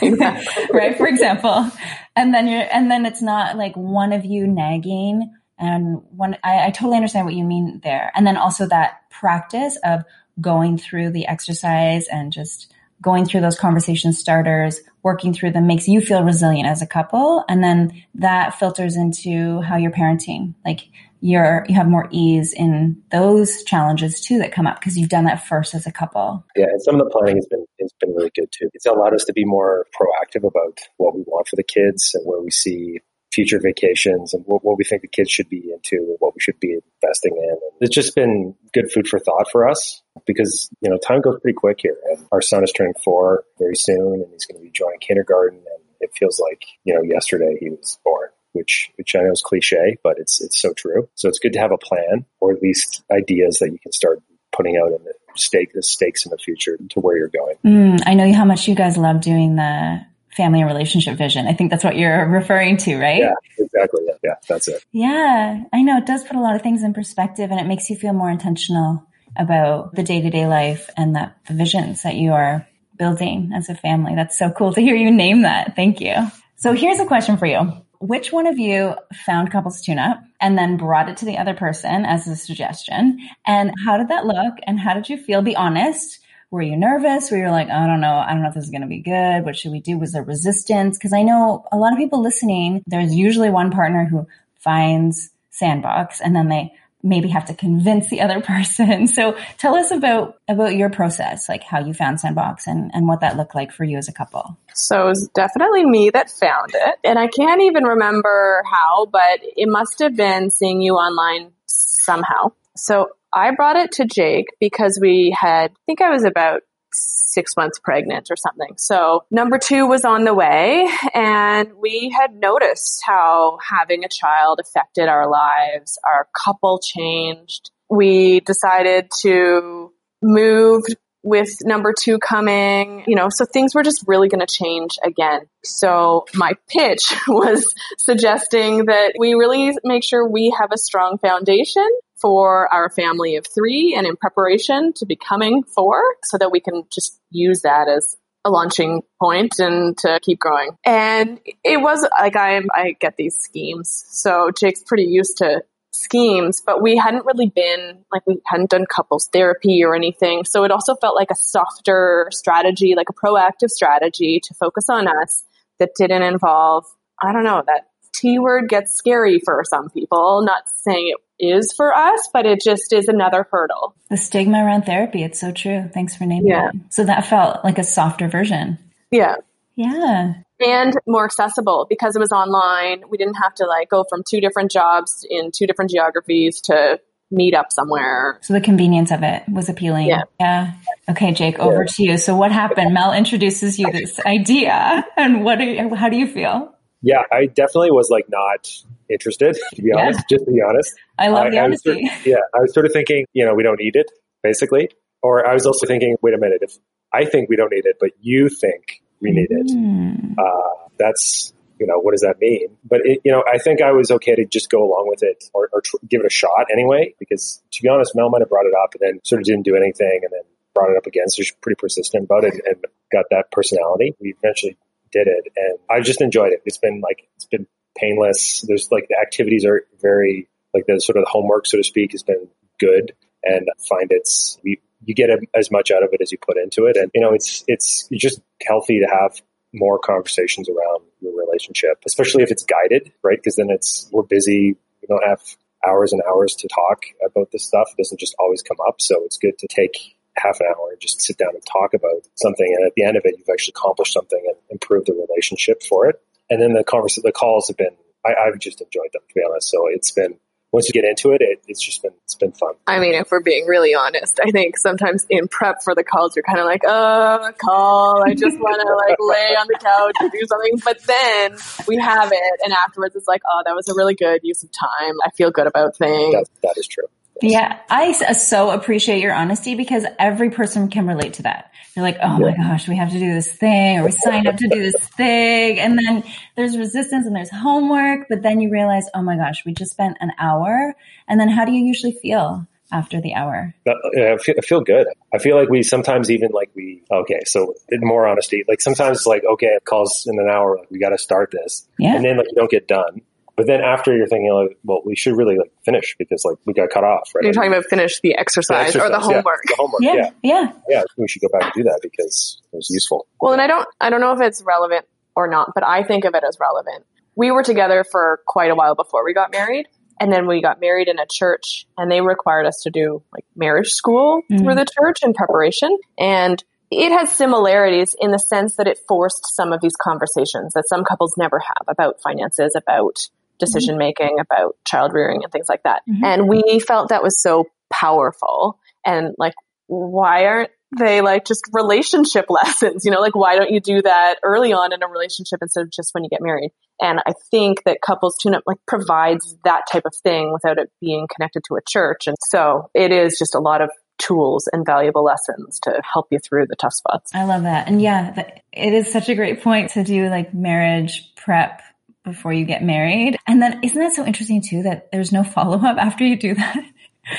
Exactly. 0.00 0.66
right? 0.72 0.96
For 0.96 1.08
example. 1.08 1.70
and 2.14 2.32
then 2.32 2.46
you're, 2.46 2.66
and 2.72 2.90
then 2.90 3.04
it's 3.04 3.22
not 3.22 3.56
like 3.56 3.76
one 3.76 4.12
of 4.12 4.24
you 4.24 4.46
nagging 4.46 5.32
and 5.58 6.02
one, 6.10 6.36
I, 6.42 6.66
I 6.66 6.70
totally 6.70 6.96
understand 6.96 7.26
what 7.26 7.34
you 7.34 7.44
mean 7.44 7.80
there. 7.82 8.10
And 8.14 8.26
then 8.26 8.36
also 8.36 8.66
that 8.66 9.10
practice 9.10 9.78
of 9.84 10.02
going 10.40 10.78
through 10.78 11.10
the 11.10 11.26
exercise 11.26 12.08
and 12.08 12.32
just 12.32 12.72
going 13.02 13.26
through 13.26 13.40
those 13.40 13.58
conversation 13.58 14.12
starters, 14.12 14.80
working 15.02 15.34
through 15.34 15.50
them 15.50 15.66
makes 15.66 15.88
you 15.88 16.00
feel 16.00 16.22
resilient 16.22 16.68
as 16.68 16.80
a 16.80 16.86
couple. 16.86 17.44
And 17.48 17.62
then 17.62 18.02
that 18.14 18.54
filters 18.58 18.96
into 18.96 19.60
how 19.60 19.76
you're 19.76 19.90
parenting. 19.90 20.54
Like 20.64 20.82
you're, 21.20 21.66
you 21.68 21.74
have 21.74 21.88
more 21.88 22.08
ease 22.12 22.52
in 22.52 23.02
those 23.10 23.64
challenges 23.64 24.20
too 24.20 24.38
that 24.38 24.52
come 24.52 24.66
up 24.66 24.80
because 24.80 24.96
you've 24.96 25.08
done 25.08 25.24
that 25.24 25.46
first 25.46 25.74
as 25.74 25.86
a 25.86 25.92
couple. 25.92 26.44
Yeah. 26.56 26.66
And 26.66 26.80
some 26.82 27.00
of 27.00 27.04
the 27.04 27.10
planning 27.10 27.36
has 27.36 27.46
been, 27.46 27.66
has 27.80 27.92
been 28.00 28.14
really 28.14 28.30
good 28.34 28.48
too. 28.56 28.70
It's 28.72 28.86
allowed 28.86 29.14
us 29.14 29.24
to 29.24 29.32
be 29.32 29.44
more 29.44 29.86
proactive 29.98 30.46
about 30.46 30.78
what 30.96 31.14
we 31.14 31.22
want 31.26 31.48
for 31.48 31.56
the 31.56 31.64
kids 31.64 32.12
and 32.14 32.24
where 32.24 32.40
we 32.40 32.50
see 32.50 33.00
future 33.32 33.58
vacations 33.60 34.34
and 34.34 34.44
what, 34.46 34.64
what, 34.64 34.76
we 34.78 34.84
think 34.84 35.02
the 35.02 35.08
kids 35.08 35.30
should 35.30 35.48
be 35.48 35.72
into 35.72 35.96
and 35.96 36.16
what 36.18 36.34
we 36.34 36.40
should 36.40 36.58
be 36.60 36.78
investing 37.02 37.36
in. 37.36 37.50
And 37.50 37.72
it's 37.80 37.94
just 37.94 38.14
been 38.14 38.54
good 38.72 38.90
food 38.92 39.08
for 39.08 39.18
thought 39.18 39.46
for 39.50 39.68
us 39.68 40.02
because, 40.26 40.68
you 40.80 40.90
know, 40.90 40.98
time 40.98 41.20
goes 41.20 41.40
pretty 41.40 41.56
quick 41.56 41.78
here. 41.82 41.96
And 42.10 42.26
our 42.30 42.42
son 42.42 42.62
is 42.62 42.72
turning 42.72 42.94
four 43.02 43.44
very 43.58 43.76
soon 43.76 44.14
and 44.14 44.26
he's 44.32 44.46
going 44.46 44.58
to 44.58 44.64
be 44.64 44.70
joining 44.70 45.00
kindergarten. 45.00 45.58
And 45.58 45.84
it 46.00 46.10
feels 46.18 46.38
like, 46.40 46.62
you 46.84 46.94
know, 46.94 47.02
yesterday 47.02 47.56
he 47.60 47.70
was 47.70 47.98
born. 48.04 48.28
Which, 48.54 48.90
which 48.96 49.16
I 49.16 49.20
know 49.20 49.32
is 49.32 49.40
cliche, 49.40 49.96
but 50.04 50.18
it's 50.18 50.42
it's 50.42 50.60
so 50.60 50.74
true. 50.74 51.08
So 51.14 51.26
it's 51.26 51.38
good 51.38 51.54
to 51.54 51.58
have 51.58 51.72
a 51.72 51.78
plan, 51.78 52.26
or 52.38 52.52
at 52.52 52.60
least 52.60 53.02
ideas 53.10 53.60
that 53.60 53.72
you 53.72 53.78
can 53.78 53.92
start 53.92 54.22
putting 54.54 54.76
out 54.76 54.88
in 54.88 55.02
the 55.04 55.14
stake 55.36 55.72
the 55.72 55.82
stakes 55.82 56.26
in 56.26 56.30
the 56.30 56.36
future 56.36 56.78
to 56.90 57.00
where 57.00 57.16
you're 57.16 57.28
going. 57.28 57.56
Mm, 57.64 58.02
I 58.04 58.12
know 58.12 58.30
how 58.34 58.44
much 58.44 58.68
you 58.68 58.74
guys 58.74 58.98
love 58.98 59.22
doing 59.22 59.56
the 59.56 60.04
family 60.32 60.60
and 60.60 60.68
relationship 60.68 61.16
vision. 61.16 61.46
I 61.46 61.52
think 61.52 61.70
that's 61.70 61.84
what 61.84 61.96
you're 61.96 62.26
referring 62.28 62.76
to, 62.78 62.96
right? 62.96 63.20
Yeah, 63.20 63.34
exactly. 63.58 64.02
Yeah, 64.06 64.14
yeah, 64.24 64.34
that's 64.48 64.68
it. 64.68 64.84
Yeah, 64.92 65.64
I 65.72 65.82
know 65.82 65.98
it 65.98 66.06
does 66.06 66.24
put 66.24 66.36
a 66.36 66.40
lot 66.40 66.56
of 66.56 66.62
things 66.62 66.82
in 66.82 66.94
perspective 66.94 67.50
and 67.50 67.60
it 67.60 67.66
makes 67.66 67.90
you 67.90 67.96
feel 67.96 68.12
more 68.12 68.30
intentional 68.30 69.06
about 69.36 69.94
the 69.94 70.02
day 70.02 70.20
to 70.20 70.30
day 70.30 70.46
life 70.46 70.90
and 70.96 71.16
that 71.16 71.36
the 71.46 71.54
visions 71.54 72.02
that 72.02 72.16
you 72.16 72.32
are 72.32 72.66
building 72.98 73.50
as 73.54 73.68
a 73.68 73.74
family. 73.74 74.14
That's 74.14 74.38
so 74.38 74.50
cool 74.50 74.72
to 74.74 74.80
hear 74.80 74.94
you 74.94 75.10
name 75.10 75.42
that. 75.42 75.74
Thank 75.74 76.00
you. 76.00 76.14
So 76.56 76.72
here's 76.72 77.00
a 77.00 77.06
question 77.06 77.36
for 77.36 77.46
you. 77.46 77.60
Which 77.98 78.32
one 78.32 78.46
of 78.46 78.58
you 78.58 78.94
found 79.24 79.50
couples 79.50 79.80
tune 79.80 79.98
up 79.98 80.20
and 80.40 80.58
then 80.58 80.76
brought 80.76 81.08
it 81.08 81.16
to 81.18 81.24
the 81.24 81.38
other 81.38 81.54
person 81.54 82.04
as 82.04 82.26
a 82.26 82.36
suggestion? 82.36 83.18
And 83.46 83.72
how 83.84 83.96
did 83.96 84.08
that 84.08 84.26
look? 84.26 84.54
And 84.66 84.78
how 84.78 84.94
did 84.94 85.08
you 85.08 85.16
feel? 85.16 85.40
Be 85.40 85.56
honest 85.56 86.18
were 86.52 86.62
you 86.62 86.76
nervous? 86.76 87.30
Were 87.30 87.38
you 87.38 87.48
like, 87.48 87.70
I 87.70 87.86
don't 87.86 88.02
know, 88.02 88.12
I 88.14 88.34
don't 88.34 88.42
know 88.42 88.48
if 88.48 88.54
this 88.54 88.64
is 88.64 88.70
going 88.70 88.82
to 88.82 88.86
be 88.86 89.00
good. 89.00 89.42
What 89.42 89.56
should 89.56 89.72
we 89.72 89.80
do? 89.80 89.98
Was 89.98 90.12
there 90.12 90.22
resistance? 90.22 90.98
Because 90.98 91.14
I 91.14 91.22
know 91.22 91.64
a 91.72 91.78
lot 91.78 91.94
of 91.94 91.98
people 91.98 92.22
listening, 92.22 92.82
there's 92.86 93.14
usually 93.14 93.48
one 93.48 93.70
partner 93.70 94.04
who 94.04 94.28
finds 94.60 95.30
sandbox 95.50 96.20
and 96.20 96.36
then 96.36 96.48
they 96.48 96.74
maybe 97.02 97.28
have 97.28 97.46
to 97.46 97.54
convince 97.54 98.10
the 98.10 98.20
other 98.20 98.40
person. 98.46 99.08
So 99.08 99.34
tell 99.56 99.74
us 99.74 99.90
about, 99.90 100.36
about 100.46 100.76
your 100.76 100.90
process, 100.90 101.48
like 101.48 101.62
how 101.62 101.80
you 101.80 101.94
found 101.94 102.20
Sandbox 102.20 102.66
and, 102.66 102.90
and 102.94 103.08
what 103.08 103.20
that 103.20 103.38
looked 103.38 103.54
like 103.54 103.72
for 103.72 103.84
you 103.84 103.96
as 103.96 104.08
a 104.08 104.12
couple. 104.12 104.56
So 104.74 105.06
it 105.06 105.08
was 105.08 105.28
definitely 105.34 105.86
me 105.86 106.10
that 106.10 106.30
found 106.30 106.72
it. 106.74 106.96
And 107.02 107.18
I 107.18 107.28
can't 107.28 107.62
even 107.62 107.84
remember 107.84 108.62
how, 108.70 109.06
but 109.06 109.40
it 109.42 109.68
must 109.68 110.00
have 110.00 110.14
been 110.14 110.50
seeing 110.50 110.82
you 110.82 110.94
online 110.94 111.52
somehow. 111.66 112.52
So 112.76 113.08
I 113.34 113.52
brought 113.54 113.76
it 113.76 113.92
to 113.92 114.04
Jake 114.04 114.46
because 114.60 114.98
we 115.00 115.34
had, 115.38 115.70
I 115.70 115.80
think 115.86 116.00
I 116.00 116.10
was 116.10 116.24
about 116.24 116.62
six 116.94 117.56
months 117.56 117.78
pregnant 117.78 118.28
or 118.30 118.36
something. 118.36 118.74
So 118.76 119.24
number 119.30 119.58
two 119.58 119.86
was 119.86 120.04
on 120.04 120.24
the 120.24 120.34
way 120.34 120.88
and 121.14 121.72
we 121.80 122.14
had 122.16 122.34
noticed 122.34 123.02
how 123.04 123.58
having 123.66 124.04
a 124.04 124.08
child 124.08 124.60
affected 124.60 125.08
our 125.08 125.30
lives. 125.30 125.98
Our 126.04 126.28
couple 126.44 126.80
changed. 126.80 127.70
We 127.88 128.40
decided 128.40 129.10
to 129.22 129.92
move 130.22 130.82
with 131.24 131.58
number 131.64 131.94
two 131.98 132.18
coming, 132.18 133.04
you 133.06 133.14
know, 133.14 133.28
so 133.30 133.44
things 133.44 133.74
were 133.74 133.84
just 133.84 134.04
really 134.06 134.28
going 134.28 134.44
to 134.44 134.52
change 134.52 134.98
again. 135.04 135.42
So 135.62 136.24
my 136.34 136.52
pitch 136.68 137.12
was 137.28 137.72
suggesting 137.98 138.86
that 138.86 139.14
we 139.18 139.34
really 139.34 139.76
make 139.84 140.02
sure 140.04 140.28
we 140.28 140.54
have 140.58 140.70
a 140.72 140.78
strong 140.78 141.18
foundation 141.18 141.88
for 142.22 142.72
our 142.72 142.88
family 142.88 143.36
of 143.36 143.46
three 143.46 143.94
and 143.94 144.06
in 144.06 144.16
preparation 144.16 144.92
to 144.94 145.04
becoming 145.04 145.64
four 145.64 146.00
so 146.22 146.38
that 146.38 146.50
we 146.50 146.60
can 146.60 146.84
just 146.90 147.20
use 147.30 147.62
that 147.62 147.88
as 147.88 148.16
a 148.44 148.50
launching 148.50 149.02
point 149.20 149.58
and 149.58 149.96
to 149.98 150.18
keep 150.22 150.38
growing. 150.38 150.70
And 150.84 151.38
it 151.64 151.80
was 151.80 152.06
like 152.18 152.36
I 152.36 152.62
I 152.74 152.96
get 152.98 153.16
these 153.16 153.36
schemes. 153.36 154.04
So 154.08 154.50
Jake's 154.50 154.82
pretty 154.82 155.04
used 155.04 155.38
to 155.38 155.62
schemes, 155.92 156.62
but 156.64 156.82
we 156.82 156.96
hadn't 156.96 157.26
really 157.26 157.48
been 157.48 158.04
like 158.10 158.26
we 158.26 158.40
hadn't 158.46 158.70
done 158.70 158.86
couples 158.86 159.28
therapy 159.32 159.84
or 159.84 159.94
anything. 159.94 160.44
So 160.44 160.64
it 160.64 160.70
also 160.70 160.94
felt 160.96 161.14
like 161.14 161.30
a 161.30 161.36
softer 161.36 162.28
strategy, 162.32 162.94
like 162.96 163.08
a 163.10 163.12
proactive 163.12 163.68
strategy 163.68 164.40
to 164.42 164.54
focus 164.54 164.86
on 164.88 165.06
us 165.06 165.44
that 165.78 165.90
didn't 165.96 166.22
involve 166.22 166.84
I 167.22 167.32
don't 167.32 167.44
know 167.44 167.62
that 167.66 167.86
T 168.12 168.38
word 168.38 168.68
gets 168.68 168.94
scary 168.94 169.40
for 169.44 169.62
some 169.64 169.88
people. 169.90 170.42
Not 170.42 170.64
saying 170.82 171.08
it 171.08 171.20
is 171.42 171.72
for 171.76 171.94
us, 171.94 172.28
but 172.32 172.46
it 172.46 172.60
just 172.62 172.92
is 172.92 173.08
another 173.08 173.46
hurdle. 173.50 173.94
The 174.08 174.16
stigma 174.16 174.64
around 174.64 174.82
therapy. 174.82 175.24
It's 175.24 175.40
so 175.40 175.50
true. 175.50 175.90
Thanks 175.92 176.16
for 176.16 176.24
naming 176.24 176.46
yeah. 176.46 176.68
it. 176.68 176.80
So 176.90 177.04
that 177.04 177.26
felt 177.26 177.64
like 177.64 177.78
a 177.78 177.84
softer 177.84 178.28
version. 178.28 178.78
Yeah. 179.10 179.36
Yeah. 179.74 180.34
And 180.64 180.94
more 181.06 181.24
accessible 181.24 181.86
because 181.90 182.14
it 182.14 182.20
was 182.20 182.30
online. 182.30 183.02
We 183.08 183.18
didn't 183.18 183.34
have 183.34 183.54
to 183.56 183.66
like 183.66 183.88
go 183.90 184.04
from 184.08 184.22
two 184.28 184.40
different 184.40 184.70
jobs 184.70 185.26
in 185.28 185.50
two 185.50 185.66
different 185.66 185.90
geographies 185.90 186.60
to 186.62 187.00
meet 187.32 187.54
up 187.54 187.72
somewhere. 187.72 188.38
So 188.42 188.52
the 188.52 188.60
convenience 188.60 189.10
of 189.10 189.22
it 189.22 189.42
was 189.48 189.68
appealing. 189.68 190.06
Yeah. 190.06 190.22
Yeah. 190.38 190.74
Okay, 191.08 191.32
Jake, 191.32 191.58
over 191.58 191.82
yeah. 191.82 191.92
to 191.94 192.02
you. 192.04 192.18
So 192.18 192.36
what 192.36 192.52
happened? 192.52 192.94
Mel 192.94 193.12
introduces 193.12 193.78
you 193.78 193.90
this 193.92 194.20
idea 194.20 195.04
and 195.16 195.44
what 195.44 195.58
do 195.58 195.64
you, 195.64 195.94
how 195.94 196.08
do 196.08 196.16
you 196.16 196.26
feel? 196.26 196.72
Yeah, 197.00 197.22
I 197.32 197.46
definitely 197.46 197.90
was 197.90 198.10
like 198.10 198.26
not 198.28 198.68
interested, 199.12 199.56
to 199.74 199.82
be 199.82 199.88
yeah. 199.88 200.00
honest, 200.00 200.20
just 200.28 200.44
to 200.46 200.50
be 200.50 200.60
honest. 200.66 200.92
I 201.18 201.28
love 201.28 201.52
the 201.52 201.58
honesty. 201.58 201.90
I 201.90 201.94
sort 201.94 202.20
of, 202.20 202.26
yeah, 202.26 202.36
I 202.54 202.60
was 202.60 202.74
sort 202.74 202.86
of 202.86 202.92
thinking, 202.92 203.26
you 203.32 203.44
know, 203.44 203.54
we 203.54 203.62
don't 203.62 203.78
need 203.78 203.96
it, 203.96 204.10
basically. 204.42 204.90
Or 205.22 205.46
I 205.48 205.54
was 205.54 205.66
also 205.66 205.86
thinking, 205.86 206.16
wait 206.22 206.34
a 206.34 206.38
minute, 206.38 206.58
if 206.62 206.76
I 207.12 207.24
think 207.24 207.48
we 207.48 207.56
don't 207.56 207.70
need 207.70 207.86
it, 207.86 207.96
but 208.00 208.10
you 208.20 208.48
think 208.48 209.02
we 209.20 209.30
need 209.30 209.48
it, 209.50 209.68
mm. 209.68 210.34
uh, 210.36 210.88
that's, 210.98 211.52
you 211.78 211.86
know, 211.86 211.98
what 211.98 212.12
does 212.12 212.22
that 212.22 212.40
mean? 212.40 212.76
But, 212.84 213.02
it, 213.04 213.20
you 213.24 213.30
know, 213.30 213.44
I 213.46 213.58
think 213.58 213.82
I 213.82 213.92
was 213.92 214.10
okay 214.10 214.34
to 214.34 214.44
just 214.44 214.70
go 214.70 214.82
along 214.82 215.08
with 215.08 215.22
it 215.22 215.44
or, 215.54 215.68
or 215.72 215.80
tr- 215.80 215.96
give 216.08 216.20
it 216.22 216.26
a 216.26 216.30
shot 216.30 216.66
anyway, 216.72 217.14
because 217.18 217.62
to 217.72 217.82
be 217.82 217.88
honest, 217.88 218.16
Mel 218.16 218.30
might 218.30 218.40
have 218.40 218.48
brought 218.48 218.66
it 218.66 218.74
up 218.74 218.94
and 218.94 219.00
then 219.00 219.20
sort 219.24 219.40
of 219.40 219.46
didn't 219.46 219.64
do 219.64 219.76
anything 219.76 220.20
and 220.22 220.32
then 220.32 220.42
brought 220.74 220.90
it 220.90 220.96
up 220.96 221.06
again. 221.06 221.28
So 221.28 221.42
she's 221.42 221.54
pretty 221.60 221.78
persistent 221.78 222.24
about 222.24 222.44
it 222.44 222.54
and 222.64 222.76
got 223.12 223.26
that 223.30 223.52
personality. 223.52 224.16
We 224.20 224.34
eventually 224.42 224.76
did 225.12 225.28
it, 225.28 225.52
and 225.54 225.78
I 225.90 226.00
just 226.00 226.22
enjoyed 226.22 226.52
it. 226.52 226.62
It's 226.64 226.78
been 226.78 227.00
like 227.00 227.28
it's 227.36 227.44
been 227.44 227.66
painless. 227.96 228.64
There's 228.66 228.90
like 228.90 229.08
the 229.08 229.18
activities 229.20 229.64
are 229.64 229.84
very 230.00 230.48
like 230.74 230.86
the 230.86 231.00
sort 231.00 231.16
of 231.16 231.24
the 231.24 231.30
homework, 231.30 231.66
so 231.66 231.76
to 231.76 231.84
speak, 231.84 232.12
has 232.12 232.22
been 232.22 232.48
good, 232.78 233.12
and 233.44 233.68
I 233.68 233.88
find 233.88 234.10
it's 234.10 234.58
you, 234.62 234.76
you 235.04 235.14
get 235.14 235.30
as 235.54 235.70
much 235.70 235.90
out 235.90 236.02
of 236.02 236.10
it 236.12 236.20
as 236.20 236.32
you 236.32 236.38
put 236.38 236.56
into 236.56 236.86
it, 236.86 236.96
and 236.96 237.10
you 237.14 237.20
know 237.20 237.32
it's 237.32 237.64
it's 237.66 238.08
just 238.12 238.40
healthy 238.62 239.00
to 239.00 239.06
have 239.06 239.40
more 239.74 239.98
conversations 239.98 240.68
around 240.68 241.04
your 241.20 241.38
relationship, 241.38 242.02
especially 242.06 242.42
if 242.42 242.50
it's 242.50 242.64
guided, 242.64 243.12
right? 243.22 243.38
Because 243.38 243.56
then 243.56 243.70
it's 243.70 244.08
we're 244.12 244.22
busy, 244.22 244.76
we 245.00 245.08
don't 245.08 245.24
have 245.26 245.40
hours 245.86 246.12
and 246.12 246.22
hours 246.28 246.54
to 246.54 246.68
talk 246.68 247.04
about 247.24 247.50
this 247.52 247.64
stuff. 247.64 247.88
It 247.92 248.02
doesn't 248.02 248.20
just 248.20 248.34
always 248.38 248.62
come 248.62 248.78
up, 248.86 249.00
so 249.00 249.22
it's 249.24 249.38
good 249.38 249.58
to 249.58 249.66
take 249.68 249.92
half 250.36 250.60
an 250.60 250.66
hour 250.66 250.90
and 250.90 251.00
just 251.00 251.20
sit 251.20 251.36
down 251.36 251.50
and 251.54 251.62
talk 251.66 251.94
about 251.94 252.26
something. 252.36 252.66
And 252.66 252.86
at 252.86 252.94
the 252.94 253.04
end 253.04 253.16
of 253.16 253.22
it, 253.24 253.34
you've 253.38 253.48
actually 253.52 253.74
accomplished 253.76 254.12
something 254.12 254.42
and 254.46 254.56
improved 254.70 255.06
the 255.06 255.14
relationship 255.14 255.82
for 255.82 256.08
it. 256.08 256.20
And 256.52 256.60
then 256.60 256.74
the 256.74 256.84
convers- 256.84 257.18
the 257.22 257.32
calls 257.32 257.68
have 257.68 257.78
been, 257.78 257.96
I, 258.26 258.34
have 258.44 258.58
just 258.58 258.82
enjoyed 258.82 259.08
them 259.14 259.22
to 259.26 259.34
be 259.34 259.40
honest. 259.42 259.70
So 259.70 259.86
it's 259.88 260.10
been, 260.10 260.34
once 260.70 260.86
you 260.86 260.92
get 260.92 261.08
into 261.08 261.30
it, 261.32 261.40
it, 261.40 261.62
it's 261.66 261.82
just 261.82 262.02
been, 262.02 262.12
it's 262.24 262.34
been 262.34 262.52
fun. 262.52 262.74
I 262.86 262.98
mean, 263.00 263.14
if 263.14 263.30
we're 263.30 263.42
being 263.42 263.66
really 263.66 263.94
honest, 263.94 264.38
I 264.38 264.50
think 264.50 264.76
sometimes 264.76 265.24
in 265.30 265.48
prep 265.48 265.82
for 265.82 265.94
the 265.94 266.04
calls, 266.04 266.36
you're 266.36 266.42
kind 266.42 266.58
of 266.58 266.66
like, 266.66 266.82
oh, 266.84 267.48
a 267.48 267.54
call. 267.54 268.22
I 268.22 268.34
just 268.34 268.58
want 268.60 268.82
to 268.82 268.94
like 268.94 269.16
lay 269.20 269.56
on 269.56 269.66
the 269.66 269.78
couch 269.80 270.14
and 270.20 270.30
do 270.30 270.40
something. 270.46 270.78
But 270.84 271.02
then 271.04 271.56
we 271.88 271.96
have 271.96 272.32
it. 272.32 272.60
And 272.62 272.74
afterwards 272.74 273.16
it's 273.16 273.26
like, 273.26 273.40
oh, 273.50 273.62
that 273.64 273.74
was 273.74 273.88
a 273.88 273.94
really 273.94 274.14
good 274.14 274.40
use 274.42 274.62
of 274.62 274.70
time. 274.72 275.14
I 275.24 275.30
feel 275.30 275.50
good 275.50 275.66
about 275.66 275.96
things. 275.96 276.34
that, 276.34 276.48
that 276.62 276.74
is 276.76 276.86
true. 276.86 277.06
Yeah, 277.42 277.78
I 277.90 278.10
uh, 278.10 278.34
so 278.34 278.70
appreciate 278.70 279.20
your 279.20 279.34
honesty 279.34 279.74
because 279.74 280.04
every 280.18 280.50
person 280.50 280.88
can 280.88 281.06
relate 281.06 281.34
to 281.34 281.42
that. 281.42 281.72
You're 281.94 282.04
like, 282.04 282.18
oh 282.22 282.38
my 282.38 282.56
gosh, 282.56 282.88
we 282.88 282.96
have 282.96 283.10
to 283.10 283.18
do 283.18 283.34
this 283.34 283.52
thing 283.52 283.98
or 283.98 284.04
we 284.04 284.12
signed 284.12 284.46
up 284.46 284.56
to 284.56 284.68
do 284.68 284.80
this 284.80 284.94
thing. 285.14 285.78
And 285.78 285.98
then 285.98 286.24
there's 286.56 286.78
resistance 286.78 287.26
and 287.26 287.36
there's 287.36 287.50
homework, 287.50 288.28
but 288.30 288.42
then 288.42 288.60
you 288.60 288.70
realize, 288.70 289.04
oh 289.14 289.20
my 289.20 289.36
gosh, 289.36 289.62
we 289.66 289.74
just 289.74 289.90
spent 289.90 290.16
an 290.20 290.32
hour. 290.38 290.94
And 291.28 291.38
then 291.38 291.50
how 291.50 291.66
do 291.66 291.72
you 291.72 291.84
usually 291.84 292.12
feel 292.12 292.66
after 292.90 293.20
the 293.20 293.34
hour? 293.34 293.74
I 293.86 294.36
feel, 294.38 294.54
I 294.56 294.60
feel 294.62 294.80
good. 294.80 295.06
I 295.34 295.38
feel 295.38 295.56
like 295.56 295.68
we 295.68 295.82
sometimes 295.82 296.30
even 296.30 296.50
like 296.52 296.70
we, 296.74 297.02
okay, 297.10 297.40
so 297.44 297.74
more 297.90 298.26
honesty, 298.26 298.64
like 298.66 298.80
sometimes 298.80 299.18
it's 299.18 299.26
like, 299.26 299.44
okay, 299.44 299.66
it 299.66 299.84
calls 299.84 300.26
in 300.26 300.38
an 300.38 300.48
hour, 300.48 300.78
like 300.78 300.90
we 300.90 300.98
got 300.98 301.10
to 301.10 301.18
start 301.18 301.50
this. 301.50 301.86
Yeah. 301.98 302.16
And 302.16 302.24
then 302.24 302.38
like 302.38 302.46
you 302.48 302.54
don't 302.54 302.70
get 302.70 302.88
done. 302.88 303.20
But 303.56 303.66
then 303.66 303.80
after 303.82 304.16
you're 304.16 304.26
thinking 304.26 304.52
like, 304.52 304.78
well, 304.84 305.02
we 305.04 305.14
should 305.14 305.36
really 305.36 305.56
like 305.58 305.72
finish 305.84 306.16
because 306.18 306.42
like 306.44 306.56
we 306.66 306.72
got 306.72 306.90
cut 306.90 307.04
off, 307.04 307.30
right? 307.34 307.44
You're 307.44 307.52
talking 307.52 307.70
about 307.72 307.84
finish 307.90 308.20
the 308.20 308.34
exercise, 308.36 308.96
or 308.96 309.00
the 309.00 309.04
exercise, 309.04 309.28
yeah, 309.30 309.36
homework. 309.36 309.62
the 309.66 309.74
homework, 309.76 310.00
Yeah. 310.02 310.14
yeah. 310.14 310.30
Yeah. 310.42 310.72
Yeah. 310.88 311.02
We 311.18 311.28
should 311.28 311.42
go 311.42 311.48
back 311.52 311.64
and 311.64 311.72
do 311.74 311.82
that 311.84 312.00
because 312.02 312.60
it 312.72 312.76
was 312.76 312.88
useful. 312.90 313.26
Well, 313.40 313.52
and 313.52 313.60
I 313.60 313.66
don't, 313.66 313.86
I 314.00 314.10
don't 314.10 314.20
know 314.20 314.32
if 314.32 314.40
it's 314.40 314.62
relevant 314.62 315.04
or 315.36 315.48
not, 315.48 315.72
but 315.74 315.86
I 315.86 316.02
think 316.02 316.24
of 316.24 316.34
it 316.34 316.44
as 316.46 316.56
relevant. 316.60 317.04
We 317.36 317.50
were 317.50 317.62
together 317.62 318.04
for 318.10 318.40
quite 318.46 318.70
a 318.70 318.74
while 318.74 318.94
before 318.94 319.24
we 319.24 319.34
got 319.34 319.52
married. 319.52 319.86
And 320.20 320.32
then 320.32 320.46
we 320.46 320.62
got 320.62 320.80
married 320.80 321.08
in 321.08 321.18
a 321.18 321.26
church 321.28 321.86
and 321.98 322.10
they 322.10 322.20
required 322.20 322.66
us 322.66 322.80
to 322.84 322.90
do 322.90 323.22
like 323.32 323.44
marriage 323.56 323.88
school 323.88 324.42
Mhm. 324.50 324.58
through 324.62 324.74
the 324.76 324.86
church 324.86 325.18
in 325.24 325.32
preparation. 325.34 325.96
And 326.18 326.62
it 326.90 327.10
has 327.10 327.32
similarities 327.32 328.14
in 328.20 328.30
the 328.30 328.38
sense 328.38 328.76
that 328.76 328.86
it 328.86 328.98
forced 329.08 329.54
some 329.54 329.72
of 329.72 329.80
these 329.80 329.96
conversations 330.00 330.74
that 330.74 330.84
some 330.88 331.04
couples 331.04 331.34
never 331.38 331.58
have 331.58 331.86
about 331.88 332.20
finances, 332.22 332.76
about 332.76 333.18
decision 333.62 333.96
making, 333.96 334.38
about 334.40 334.76
child 334.86 335.12
rearing 335.14 335.42
and 335.44 335.52
things 335.52 335.66
like 335.68 335.82
that. 335.84 336.02
Mhm. 336.08 336.24
And 336.24 336.48
we 336.48 336.80
felt 336.80 337.10
that 337.10 337.22
was 337.22 337.40
so 337.40 337.66
powerful 337.90 338.78
and 339.06 339.34
like, 339.38 339.54
why 339.86 340.46
aren't 340.46 340.70
they 340.98 341.20
like 341.20 341.44
just 341.44 341.62
relationship 341.72 342.46
lessons? 342.50 343.04
You 343.04 343.12
know, 343.12 343.20
like 343.20 343.36
why 343.36 343.56
don't 343.56 343.70
you 343.70 343.80
do 343.80 344.02
that 344.02 344.36
early 344.42 344.72
on 344.72 344.92
in 344.92 345.02
a 345.02 345.08
relationship 345.08 345.60
instead 345.62 345.82
of 345.82 345.90
just 345.90 346.10
when 346.12 346.24
you 346.24 346.30
get 346.30 346.42
married? 346.42 346.70
And 347.00 347.20
I 347.26 347.32
think 347.50 347.84
that 347.84 347.98
couples 348.04 348.36
tune 348.40 348.54
up 348.54 348.64
like 348.66 348.78
provides 348.86 349.56
that 349.64 349.82
type 349.90 350.04
of 350.04 350.14
thing 350.22 350.52
without 350.52 350.78
it 350.78 350.90
being 351.00 351.26
connected 351.34 351.62
to 351.68 351.76
a 351.76 351.80
church. 351.88 352.26
And 352.26 352.36
so 352.48 352.90
it 352.94 353.12
is 353.12 353.38
just 353.38 353.54
a 353.54 353.60
lot 353.60 353.80
of 353.80 353.90
tools 354.18 354.68
and 354.72 354.86
valuable 354.86 355.24
lessons 355.24 355.80
to 355.80 356.00
help 356.12 356.28
you 356.30 356.38
through 356.38 356.66
the 356.68 356.76
tough 356.76 356.92
spots. 356.92 357.32
I 357.34 357.44
love 357.44 357.62
that. 357.62 357.88
And 357.88 358.00
yeah, 358.00 358.34
it 358.72 358.92
is 358.92 359.12
such 359.12 359.28
a 359.28 359.34
great 359.34 359.62
point 359.62 359.90
to 359.90 360.04
do 360.04 360.28
like 360.28 360.54
marriage 360.54 361.34
prep 361.34 361.82
before 362.24 362.52
you 362.52 362.64
get 362.64 362.82
married. 362.82 363.36
And 363.46 363.60
then 363.60 363.80
isn't 363.82 363.98
that 363.98 364.12
so 364.12 364.24
interesting 364.24 364.62
too 364.62 364.82
that 364.84 365.10
there's 365.12 365.32
no 365.32 365.44
follow 365.44 365.78
up 365.78 365.98
after 365.98 366.24
you 366.24 366.36
do 366.36 366.54
that? 366.54 366.84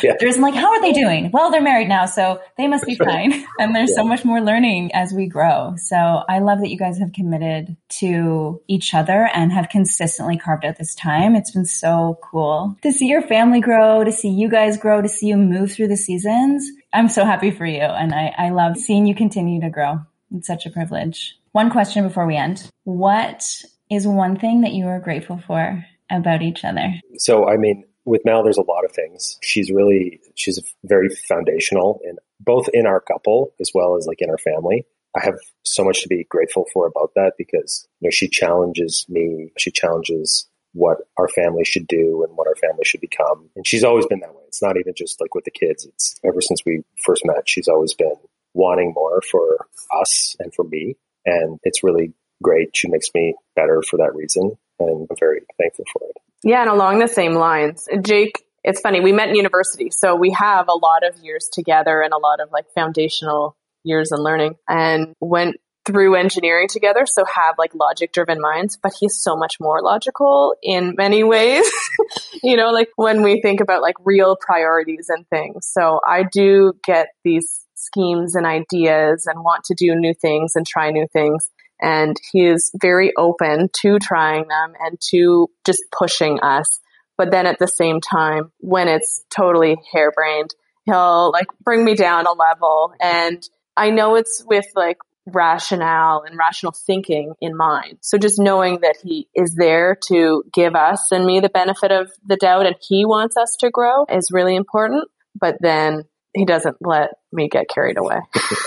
Yeah. 0.02 0.14
There's 0.20 0.38
like, 0.38 0.54
how 0.54 0.72
are 0.72 0.82
they 0.82 0.94
doing? 0.94 1.30
Well, 1.32 1.52
they're 1.52 1.62
married 1.62 1.90
now, 1.90 2.06
so 2.06 2.40
they 2.58 2.68
must 2.68 2.86
be 2.86 2.96
fine. 2.96 3.46
And 3.60 3.76
there's 3.76 3.94
so 3.94 4.04
much 4.04 4.26
more 4.26 4.42
learning 4.42 4.92
as 4.94 5.14
we 5.14 5.28
grow. 5.28 5.76
So 5.78 5.96
I 5.96 6.40
love 6.40 6.60
that 6.60 6.70
you 6.70 6.78
guys 6.78 6.98
have 7.00 7.14
committed 7.14 7.76
to 8.00 8.62
each 8.68 8.94
other 8.94 9.30
and 9.34 9.52
have 9.52 9.70
consistently 9.70 10.38
carved 10.38 10.66
out 10.66 10.78
this 10.78 10.96
time. 10.96 11.36
It's 11.36 11.52
been 11.52 11.66
so 11.66 12.18
cool 12.24 12.78
to 12.82 12.92
see 12.92 13.08
your 13.08 13.22
family 13.22 13.60
grow, 13.60 14.04
to 14.04 14.12
see 14.12 14.30
you 14.30 14.50
guys 14.50 14.78
grow, 14.78 15.02
to 15.02 15.10
see 15.10 15.28
you 15.28 15.38
move 15.38 15.72
through 15.74 15.90
the 15.90 15.98
seasons. 15.98 16.68
I'm 16.94 17.10
so 17.10 17.26
happy 17.26 17.52
for 17.52 17.66
you. 17.66 17.82
And 17.82 18.14
I, 18.14 18.34
I 18.38 18.50
love 18.50 18.78
seeing 18.78 19.06
you 19.06 19.16
continue 19.16 19.62
to 19.62 19.70
grow. 19.70 20.00
It's 20.34 20.48
such 20.48 20.66
a 20.66 20.72
privilege. 20.72 21.38
One 21.52 21.70
question 21.70 22.08
before 22.08 22.26
we 22.26 22.36
end. 22.36 22.70
What 22.86 23.64
is 23.94 24.08
one 24.08 24.38
thing 24.38 24.62
that 24.62 24.74
you 24.74 24.88
are 24.88 25.00
grateful 25.00 25.42
for 25.46 25.86
about 26.10 26.42
each 26.42 26.66
other? 26.66 26.94
So, 27.18 27.48
I 27.48 27.58
mean, 27.58 27.84
with 28.06 28.22
Mel, 28.26 28.44
there's 28.44 28.58
a 28.58 28.62
lot 28.62 28.86
of 28.86 28.92
things. 28.92 29.38
She's 29.42 29.72
really, 29.72 30.20
she's 30.36 30.60
very 30.84 31.10
foundational 31.10 32.00
in 32.04 32.18
both 32.40 32.68
in 32.74 32.86
our 32.86 33.00
couple 33.00 33.54
as 33.62 33.72
well 33.74 33.96
as 33.96 34.06
like 34.08 34.22
in 34.22 34.30
our 34.30 34.38
family. 34.38 34.86
I 35.16 35.24
have 35.24 35.38
so 35.64 35.84
much 35.84 36.02
to 36.02 36.10
be 36.10 36.26
grateful 36.30 36.66
for 36.74 36.88
about 36.88 37.12
that 37.16 37.34
because, 37.38 37.88
you 38.00 38.08
know, 38.08 38.12
she 38.12 38.28
challenges 38.28 39.06
me. 39.08 39.52
She 39.58 39.72
challenges 39.72 40.50
what 40.74 40.98
our 41.18 41.28
family 41.28 41.64
should 41.64 41.88
do 41.88 42.26
and 42.28 42.36
what 42.36 42.48
our 42.48 42.56
family 42.56 42.84
should 42.84 43.02
become. 43.02 43.50
And 43.56 43.66
she's 43.66 43.84
always 43.84 44.08
been 44.08 44.22
that 44.22 44.34
way. 44.34 44.42
It's 44.48 44.62
not 44.62 44.76
even 44.78 44.94
just 44.98 45.22
like 45.22 45.36
with 45.36 45.46
the 45.46 45.52
kids. 45.52 45.86
It's 45.86 46.20
ever 46.26 46.42
since 46.42 46.64
we 46.66 46.84
first 47.06 47.24
met, 47.26 47.48
she's 47.48 47.68
always 47.68 47.94
been 47.94 48.16
wanting 48.56 48.94
more 48.96 49.22
for 49.30 49.68
us 50.02 50.36
and 50.40 50.54
for 50.54 50.66
me. 50.66 50.96
And 51.26 51.60
it's 51.64 51.84
really 51.84 52.14
great. 52.44 52.76
She 52.76 52.90
makes 52.90 53.08
me 53.16 53.34
better 53.56 53.82
for 53.82 53.98
that 53.98 54.14
reason. 54.14 54.52
And 54.80 55.08
I'm 55.10 55.18
very 55.20 55.42
thankful 55.58 55.86
for 55.92 56.08
it. 56.08 56.18
Yeah, 56.44 56.62
and 56.62 56.70
along 56.70 57.00
the 57.00 57.08
same 57.08 57.34
lines, 57.34 57.88
Jake, 58.02 58.44
it's 58.64 58.82
funny, 58.82 59.00
we 59.00 59.12
met 59.12 59.30
in 59.30 59.36
university, 59.36 59.90
so 59.92 60.16
we 60.16 60.32
have 60.32 60.68
a 60.68 60.74
lot 60.74 61.04
of 61.08 61.18
years 61.24 61.50
together 61.52 62.02
and 62.02 62.14
a 62.14 62.18
lot 62.18 62.40
of 62.40 62.52
like 62.52 62.66
foundational 62.76 63.58
years 63.84 64.12
in 64.12 64.20
learning 64.20 64.56
and 64.68 65.14
went 65.20 65.58
through 65.86 66.16
engineering 66.16 66.68
together, 66.70 67.06
so 67.06 67.26
have 67.26 67.56
like 67.58 67.76
logic 67.76 68.14
driven 68.14 68.40
minds, 68.40 68.78
but 68.82 68.94
he's 69.00 69.22
so 69.22 69.36
much 69.36 69.58
more 69.60 69.82
logical 69.82 70.56
in 70.64 70.96
many 70.98 71.24
ways. 71.24 71.70
you 72.44 72.56
know, 72.56 72.72
like 72.72 72.88
when 72.96 73.22
we 73.22 73.42
think 73.42 73.60
about 73.60 73.82
like 73.82 73.96
real 74.06 74.38
priorities 74.40 75.08
and 75.10 75.28
things. 75.28 75.68
So 75.70 76.00
I 76.08 76.24
do 76.24 76.74
get 76.86 77.08
these 77.26 77.66
schemes 77.76 78.36
and 78.36 78.46
ideas 78.46 79.28
and 79.28 79.44
want 79.44 79.66
to 79.66 79.76
do 79.76 79.94
new 79.96 80.14
things 80.14 80.54
and 80.56 80.66
try 80.66 80.90
new 80.90 81.08
things 81.12 81.50
and 81.84 82.16
he 82.32 82.46
is 82.46 82.72
very 82.82 83.12
open 83.18 83.70
to 83.82 84.00
trying 84.00 84.48
them 84.48 84.74
and 84.80 84.98
to 85.10 85.50
just 85.66 85.84
pushing 85.92 86.40
us. 86.40 86.80
But 87.18 87.30
then 87.30 87.46
at 87.46 87.60
the 87.60 87.68
same 87.68 88.00
time, 88.02 88.52
when 88.60 88.88
it's 88.88 89.24
totally 89.36 89.76
harebrained, 89.92 90.56
he'll 90.86 91.32
like 91.32 91.48
bring 91.64 91.84
me 91.86 91.94
down 91.94 92.26
a 92.26 92.32
level. 92.32 92.94
And 93.00 93.44
I 93.76 93.90
know 93.90 94.16
it's 94.16 94.44
with 94.48 94.66
like 94.76 94.98
rationale 95.26 96.24
and 96.26 96.38
rational 96.38 96.72
thinking 96.72 97.34
in 97.40 97.56
mind. 97.56 97.98
So 98.02 98.18
just 98.18 98.40
knowing 98.40 98.80
that 98.82 98.98
he 99.04 99.28
is 99.36 99.56
there 99.56 99.98
to 100.08 100.44
give 100.54 100.76
us 100.76 101.12
and 101.12 101.26
me 101.26 101.40
the 101.40 101.50
benefit 101.50 101.92
of 101.92 102.12
the 102.26 102.36
doubt 102.38 102.66
and 102.66 102.76
he 102.82 103.06
wants 103.06 103.38
us 103.38 103.56
to 103.60 103.70
grow 103.70 104.06
is 104.10 104.30
really 104.32 104.56
important. 104.56 105.08
But 105.40 105.58
then 105.60 106.04
he 106.34 106.46
doesn't 106.46 106.78
let 106.82 107.12
me 107.32 107.48
get 107.50 107.70
carried 107.70 107.98
away. 107.98 108.20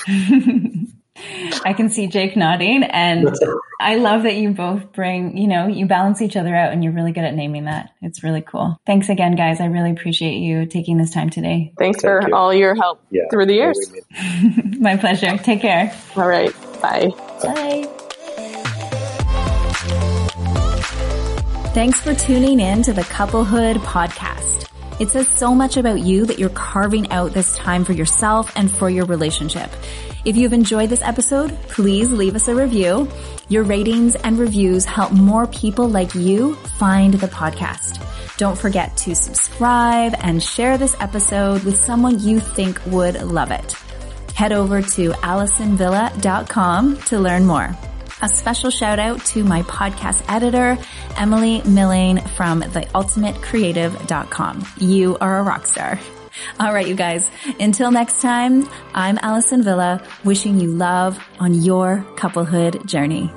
I 1.64 1.72
can 1.72 1.88
see 1.88 2.06
Jake 2.08 2.36
nodding 2.36 2.82
and 2.82 3.28
I 3.80 3.96
love 3.96 4.24
that 4.24 4.36
you 4.36 4.50
both 4.50 4.92
bring, 4.92 5.36
you 5.36 5.46
know, 5.48 5.66
you 5.66 5.86
balance 5.86 6.20
each 6.22 6.36
other 6.36 6.54
out 6.54 6.72
and 6.72 6.82
you're 6.84 6.92
really 6.92 7.12
good 7.12 7.24
at 7.24 7.34
naming 7.34 7.64
that. 7.64 7.90
It's 8.02 8.22
really 8.22 8.42
cool. 8.42 8.78
Thanks 8.86 9.08
again, 9.08 9.34
guys. 9.36 9.60
I 9.60 9.66
really 9.66 9.90
appreciate 9.90 10.36
you 10.38 10.66
taking 10.66 10.96
this 10.98 11.10
time 11.10 11.30
today. 11.30 11.72
Thanks 11.78 12.02
Thank 12.02 12.22
for 12.22 12.28
you. 12.28 12.34
all 12.34 12.52
your 12.54 12.74
help 12.74 13.00
Yeah. 13.10 13.22
through 13.30 13.46
the 13.46 13.54
years. 13.54 13.78
My 14.78 14.96
pleasure. 14.96 15.36
Take 15.38 15.60
care. 15.62 15.92
All 16.16 16.28
right. 16.28 16.52
Bye. 16.80 17.12
Bye. 17.42 17.88
Thanks 21.74 22.00
for 22.00 22.14
tuning 22.14 22.60
in 22.60 22.82
to 22.84 22.92
the 22.92 23.04
Couplehood 23.04 23.76
podcast. 23.78 24.65
It 24.98 25.10
says 25.10 25.28
so 25.28 25.54
much 25.54 25.76
about 25.76 26.00
you 26.00 26.24
that 26.26 26.38
you're 26.38 26.48
carving 26.48 27.10
out 27.10 27.32
this 27.32 27.54
time 27.56 27.84
for 27.84 27.92
yourself 27.92 28.50
and 28.56 28.70
for 28.70 28.88
your 28.88 29.04
relationship. 29.04 29.70
If 30.24 30.36
you've 30.36 30.52
enjoyed 30.54 30.88
this 30.88 31.02
episode, 31.02 31.52
please 31.68 32.10
leave 32.10 32.34
us 32.34 32.48
a 32.48 32.54
review. 32.54 33.08
Your 33.48 33.62
ratings 33.62 34.16
and 34.16 34.38
reviews 34.38 34.84
help 34.84 35.12
more 35.12 35.46
people 35.46 35.88
like 35.88 36.14
you 36.14 36.54
find 36.78 37.14
the 37.14 37.28
podcast. 37.28 38.02
Don't 38.38 38.58
forget 38.58 38.96
to 38.98 39.14
subscribe 39.14 40.14
and 40.18 40.42
share 40.42 40.78
this 40.78 40.96
episode 41.00 41.62
with 41.64 41.76
someone 41.76 42.18
you 42.18 42.40
think 42.40 42.80
would 42.86 43.22
love 43.22 43.50
it. 43.50 43.72
Head 44.34 44.52
over 44.52 44.82
to 44.82 45.10
AllisonVilla.com 45.12 46.96
to 46.96 47.18
learn 47.18 47.46
more. 47.46 47.76
A 48.22 48.28
special 48.28 48.70
shout 48.70 48.98
out 48.98 49.22
to 49.26 49.44
my 49.44 49.62
podcast 49.62 50.24
editor, 50.28 50.78
Emily 51.18 51.60
Millane 51.60 52.26
from 52.30 52.62
theultimatecreative.com. 52.62 54.64
You 54.78 55.18
are 55.20 55.38
a 55.38 55.42
rock 55.42 55.66
star. 55.66 56.00
All 56.58 56.72
right, 56.72 56.86
you 56.86 56.94
guys. 56.94 57.30
Until 57.60 57.90
next 57.90 58.22
time, 58.22 58.66
I'm 58.94 59.18
Allison 59.20 59.62
Villa 59.62 60.02
wishing 60.24 60.58
you 60.60 60.70
love 60.70 61.22
on 61.38 61.52
your 61.54 62.06
couplehood 62.16 62.86
journey. 62.86 63.30